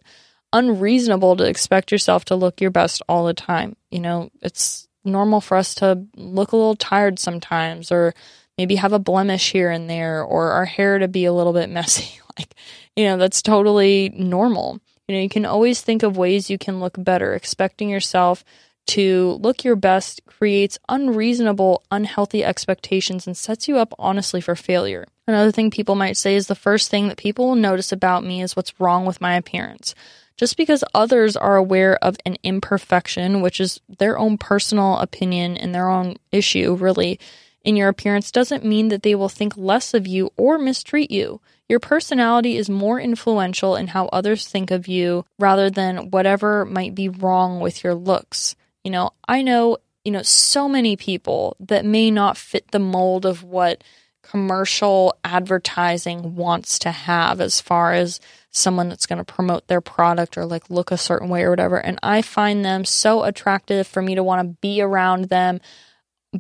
[0.51, 3.76] unreasonable to expect yourself to look your best all the time.
[3.89, 8.14] You know, it's normal for us to look a little tired sometimes or
[8.57, 11.70] maybe have a blemish here and there or our hair to be a little bit
[11.72, 12.20] messy.
[12.38, 12.53] like,
[12.95, 14.80] you know, that's totally normal.
[15.14, 17.36] You know, you can always think of ways you can look better.
[17.36, 18.43] Expecting yourself
[18.88, 25.05] to look your best creates unreasonable, unhealthy expectations and sets you up honestly for failure.
[25.28, 28.41] Another thing people might say is the first thing that people will notice about me
[28.41, 29.93] is what's wrong with my appearance.
[30.36, 35.76] Just because others are aware of an imperfection, which is their own personal opinion and
[35.76, 37.20] their own issue, really,
[37.64, 41.39] in your appearance doesn't mean that they will think less of you or mistreat you.
[41.70, 46.93] Your personality is more influential in how others think of you rather than whatever might
[46.93, 48.55] be wrong with your looks.
[48.84, 53.26] You know, I know, you know, so many people that may not fit the mold
[53.26, 53.84] of what
[54.24, 58.20] commercial advertising wants to have as far as
[58.51, 61.78] someone that's going to promote their product or like look a certain way or whatever.
[61.78, 65.59] And I find them so attractive for me to want to be around them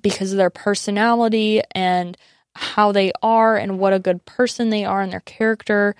[0.01, 2.17] because of their personality and
[2.55, 5.95] how they are and what a good person they are and their character.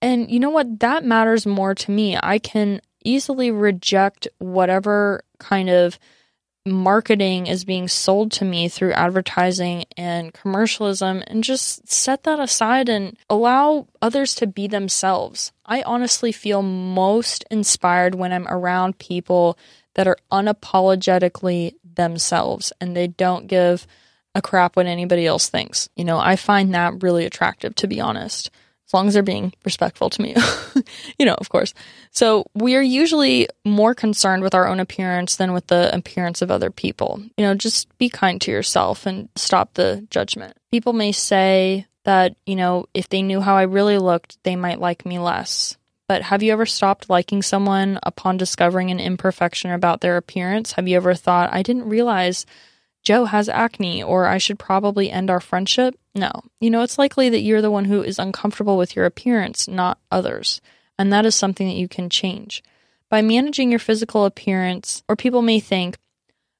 [0.00, 0.80] And you know what?
[0.80, 2.16] That matters more to me.
[2.22, 5.98] I can easily reject whatever kind of
[6.66, 12.88] marketing is being sold to me through advertising and commercialism and just set that aside
[12.88, 15.52] and allow others to be themselves.
[15.66, 19.58] I honestly feel most inspired when I'm around people
[19.94, 23.86] that are unapologetically themselves and they don't give
[24.34, 25.88] a crap what anybody else thinks.
[25.96, 28.50] You know, I find that really attractive to be honest
[28.86, 30.36] as long as they're being respectful to me.
[31.18, 31.72] you know, of course.
[32.10, 36.50] So we are usually more concerned with our own appearance than with the appearance of
[36.50, 37.22] other people.
[37.36, 40.56] You know, just be kind to yourself and stop the judgment.
[40.70, 44.80] People may say that, you know, if they knew how I really looked, they might
[44.80, 45.78] like me less.
[46.06, 50.72] But have you ever stopped liking someone upon discovering an imperfection about their appearance?
[50.72, 52.44] Have you ever thought, I didn't realize
[53.04, 55.98] Joe has acne or I should probably end our friendship?
[56.14, 56.30] No.
[56.60, 59.98] You know, it's likely that you're the one who is uncomfortable with your appearance, not
[60.10, 60.60] others.
[60.98, 62.62] And that is something that you can change.
[63.10, 65.98] By managing your physical appearance, or people may think,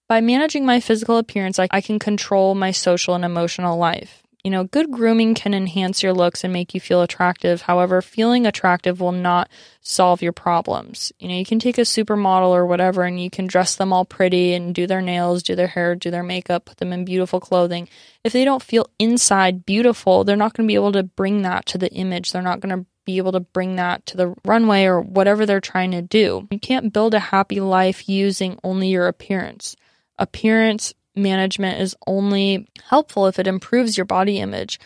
[0.09, 4.24] by managing my physical appearance, I, I can control my social and emotional life.
[4.45, 7.63] You know, good grooming can enhance your looks and make you feel attractive.
[7.63, 9.49] However, feeling attractive will not
[9.81, 11.13] solve your problems.
[11.19, 14.05] You know, you can take a supermodel or whatever and you can dress them all
[14.05, 17.41] pretty and do their nails, do their hair, do their makeup, put them in beautiful
[17.41, 17.89] clothing.
[18.23, 21.65] If they don't feel inside beautiful, they're not going to be able to bring that
[21.67, 22.31] to the image.
[22.31, 25.61] They're not going to be able to bring that to the runway or whatever they're
[25.61, 26.47] trying to do.
[26.51, 29.75] You can't build a happy life using only your appearance.
[30.19, 34.79] Appearance management is only helpful if it improves your body image.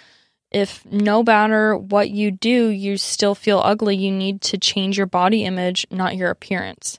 [0.50, 5.06] If no matter what you do, you still feel ugly, you need to change your
[5.06, 6.98] body image, not your appearance.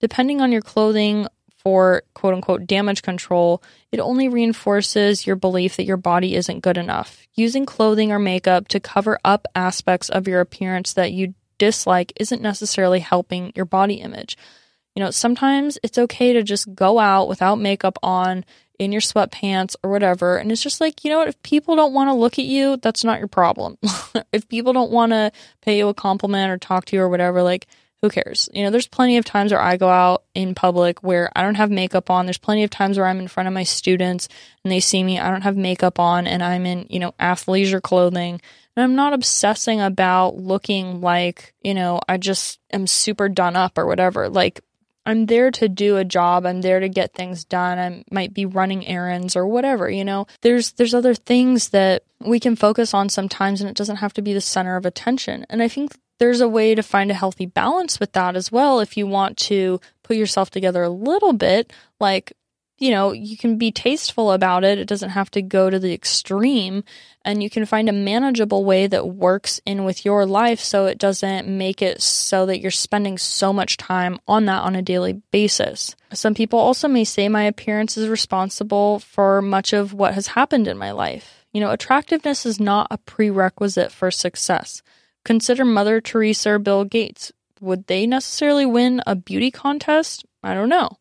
[0.00, 1.26] Depending on your clothing
[1.62, 3.62] for quote unquote damage control,
[3.92, 7.26] it only reinforces your belief that your body isn't good enough.
[7.34, 12.42] Using clothing or makeup to cover up aspects of your appearance that you dislike isn't
[12.42, 14.36] necessarily helping your body image.
[14.94, 18.44] You know, sometimes it's okay to just go out without makeup on
[18.80, 20.38] in your sweatpants or whatever.
[20.38, 21.28] And it's just like, you know what?
[21.28, 23.76] If people don't want to look at you, that's not your problem.
[24.32, 27.42] if people don't want to pay you a compliment or talk to you or whatever,
[27.42, 27.66] like,
[28.00, 28.48] who cares?
[28.54, 31.56] You know, there's plenty of times where I go out in public where I don't
[31.56, 32.24] have makeup on.
[32.24, 34.30] There's plenty of times where I'm in front of my students
[34.64, 37.82] and they see me, I don't have makeup on and I'm in, you know, athleisure
[37.82, 38.40] clothing.
[38.74, 43.76] And I'm not obsessing about looking like, you know, I just am super done up
[43.76, 44.30] or whatever.
[44.30, 44.62] Like,
[45.10, 46.46] I'm there to do a job.
[46.46, 47.78] I'm there to get things done.
[47.78, 50.28] I might be running errands or whatever, you know.
[50.42, 54.22] There's there's other things that we can focus on sometimes and it doesn't have to
[54.22, 55.46] be the center of attention.
[55.50, 58.78] And I think there's a way to find a healthy balance with that as well
[58.78, 62.32] if you want to put yourself together a little bit like
[62.80, 64.78] you know, you can be tasteful about it.
[64.78, 66.82] It doesn't have to go to the extreme.
[67.26, 70.96] And you can find a manageable way that works in with your life so it
[70.96, 75.20] doesn't make it so that you're spending so much time on that on a daily
[75.30, 75.94] basis.
[76.14, 80.66] Some people also may say my appearance is responsible for much of what has happened
[80.66, 81.44] in my life.
[81.52, 84.80] You know, attractiveness is not a prerequisite for success.
[85.26, 87.30] Consider Mother Teresa or Bill Gates.
[87.60, 90.24] Would they necessarily win a beauty contest?
[90.42, 90.96] I don't know.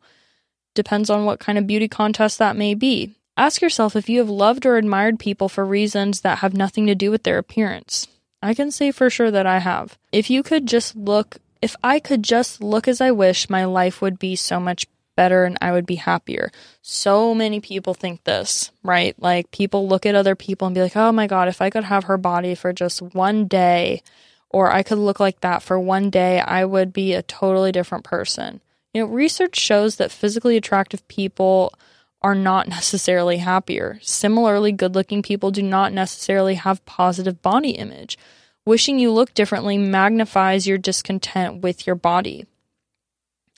[0.74, 3.15] Depends on what kind of beauty contest that may be.
[3.36, 6.95] Ask yourself if you have loved or admired people for reasons that have nothing to
[6.95, 8.07] do with their appearance.
[8.41, 9.97] I can say for sure that I have.
[10.11, 14.01] If you could just look, if I could just look as I wish, my life
[14.01, 16.51] would be so much better and I would be happier.
[16.82, 19.15] So many people think this, right?
[19.22, 21.84] Like people look at other people and be like, oh my God, if I could
[21.84, 24.01] have her body for just one day,
[24.49, 28.03] or I could look like that for one day, I would be a totally different
[28.03, 28.61] person.
[28.94, 31.74] You know, research shows that physically attractive people
[32.22, 34.00] are not necessarily happier.
[34.02, 38.18] Similarly, good looking people do not necessarily have positive body image.
[38.66, 42.46] Wishing you look differently magnifies your discontent with your body.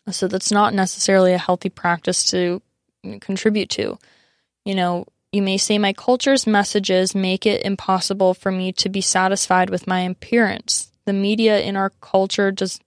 [0.09, 2.61] So, that's not necessarily a healthy practice to
[3.19, 3.97] contribute to.
[4.65, 9.01] You know, you may say my culture's messages make it impossible for me to be
[9.01, 10.91] satisfied with my appearance.
[11.05, 12.79] The media in our culture does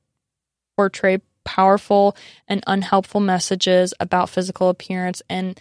[0.77, 2.17] portray powerful
[2.49, 5.61] and unhelpful messages about physical appearance and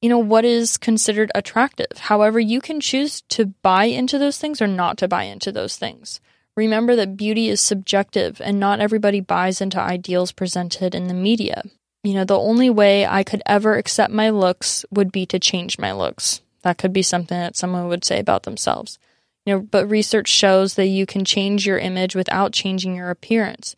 [0.00, 1.96] you know what is considered attractive.
[1.96, 5.76] However, you can choose to buy into those things or not to buy into those
[5.76, 6.20] things.
[6.56, 11.62] Remember that beauty is subjective and not everybody buys into ideals presented in the media.
[12.02, 15.78] You know, the only way I could ever accept my looks would be to change
[15.78, 16.40] my looks.
[16.62, 18.98] That could be something that someone would say about themselves.
[19.46, 23.76] You know, but research shows that you can change your image without changing your appearance.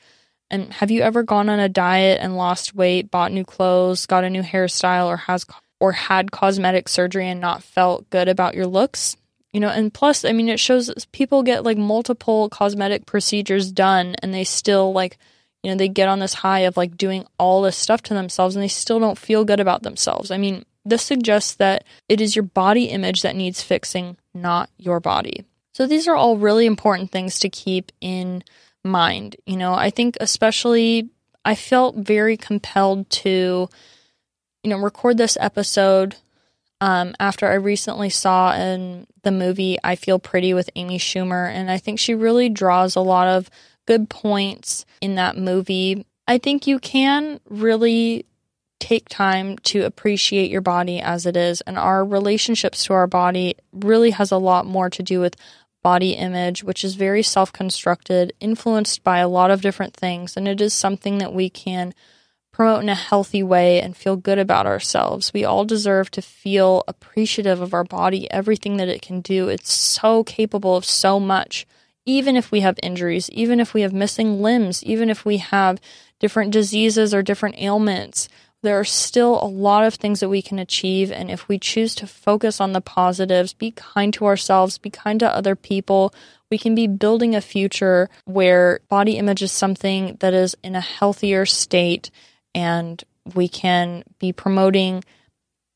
[0.51, 4.24] And have you ever gone on a diet and lost weight, bought new clothes, got
[4.24, 5.47] a new hairstyle or has
[5.80, 9.16] or had cosmetic surgery and not felt good about your looks?
[9.53, 14.16] You know, and plus, I mean, it shows people get like multiple cosmetic procedures done
[14.20, 15.16] and they still like,
[15.62, 18.57] you know, they get on this high of like doing all this stuff to themselves
[18.57, 20.30] and they still don't feel good about themselves.
[20.30, 25.01] I mean, this suggests that it is your body image that needs fixing, not your
[25.01, 25.45] body.
[25.72, 28.45] So these are all really important things to keep in
[28.85, 29.37] mind.
[29.47, 31.11] You know, I think especially
[31.45, 33.68] I felt very compelled to,
[34.62, 36.16] you know, record this episode
[36.80, 41.49] um, after I recently saw in the movie I Feel Pretty with Amy Schumer.
[41.49, 43.51] And I think she really draws a lot of
[43.87, 46.07] good points in that movie.
[46.26, 48.26] I think you can really
[48.80, 51.61] take time to appreciate your body as it is.
[51.62, 55.37] And our relationships to our body really has a lot more to do with
[55.85, 60.37] body image, which is very self constructed, influenced by a lot of different things.
[60.37, 61.95] And it is something that we can
[62.51, 65.32] promote in a healthy way and feel good about ourselves.
[65.35, 69.49] We all deserve to feel appreciative of our body, everything that it can do.
[69.49, 71.66] It's so capable of so much.
[72.07, 75.80] Even if we have injuries, even if we have missing limbs, even if we have
[76.20, 78.28] different diseases or different ailments,
[78.65, 81.12] there are still a lot of things that we can achieve.
[81.12, 85.21] And if we choose to focus on the positives, be kind to ourselves, be kind
[85.21, 86.12] to other people,
[86.51, 90.81] we can be building a future where body image is something that is in a
[90.81, 92.11] healthier state
[92.55, 93.03] and
[93.35, 95.03] we can be promoting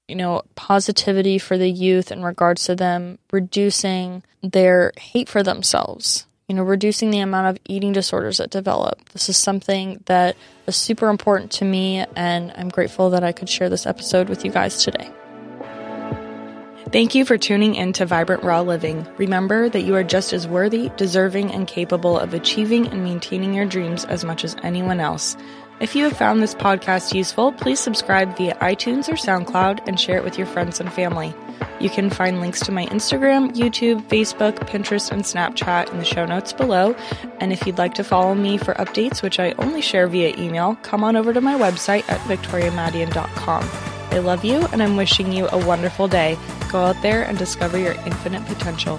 [0.07, 6.27] you know positivity for the youth in regards to them reducing their hate for themselves
[6.49, 9.11] you know, reducing the amount of eating disorders that develop.
[9.11, 10.34] This is something that
[10.66, 14.44] is super important to me, and I'm grateful that I could share this episode with
[14.46, 15.11] you guys today.
[16.90, 19.07] Thank you for tuning in to Vibrant Raw Living.
[19.18, 23.66] Remember that you are just as worthy, deserving, and capable of achieving and maintaining your
[23.66, 25.36] dreams as much as anyone else.
[25.80, 30.16] If you have found this podcast useful, please subscribe via iTunes or SoundCloud and share
[30.16, 31.32] it with your friends and family.
[31.78, 36.26] You can find links to my Instagram, YouTube, Facebook, Pinterest, and Snapchat in the show
[36.26, 36.96] notes below.
[37.38, 40.74] And if you'd like to follow me for updates, which I only share via email,
[40.82, 43.68] come on over to my website at victoriamadian.com.
[44.10, 46.36] I love you, and I'm wishing you a wonderful day.
[46.72, 48.98] Go out there and discover your infinite potential.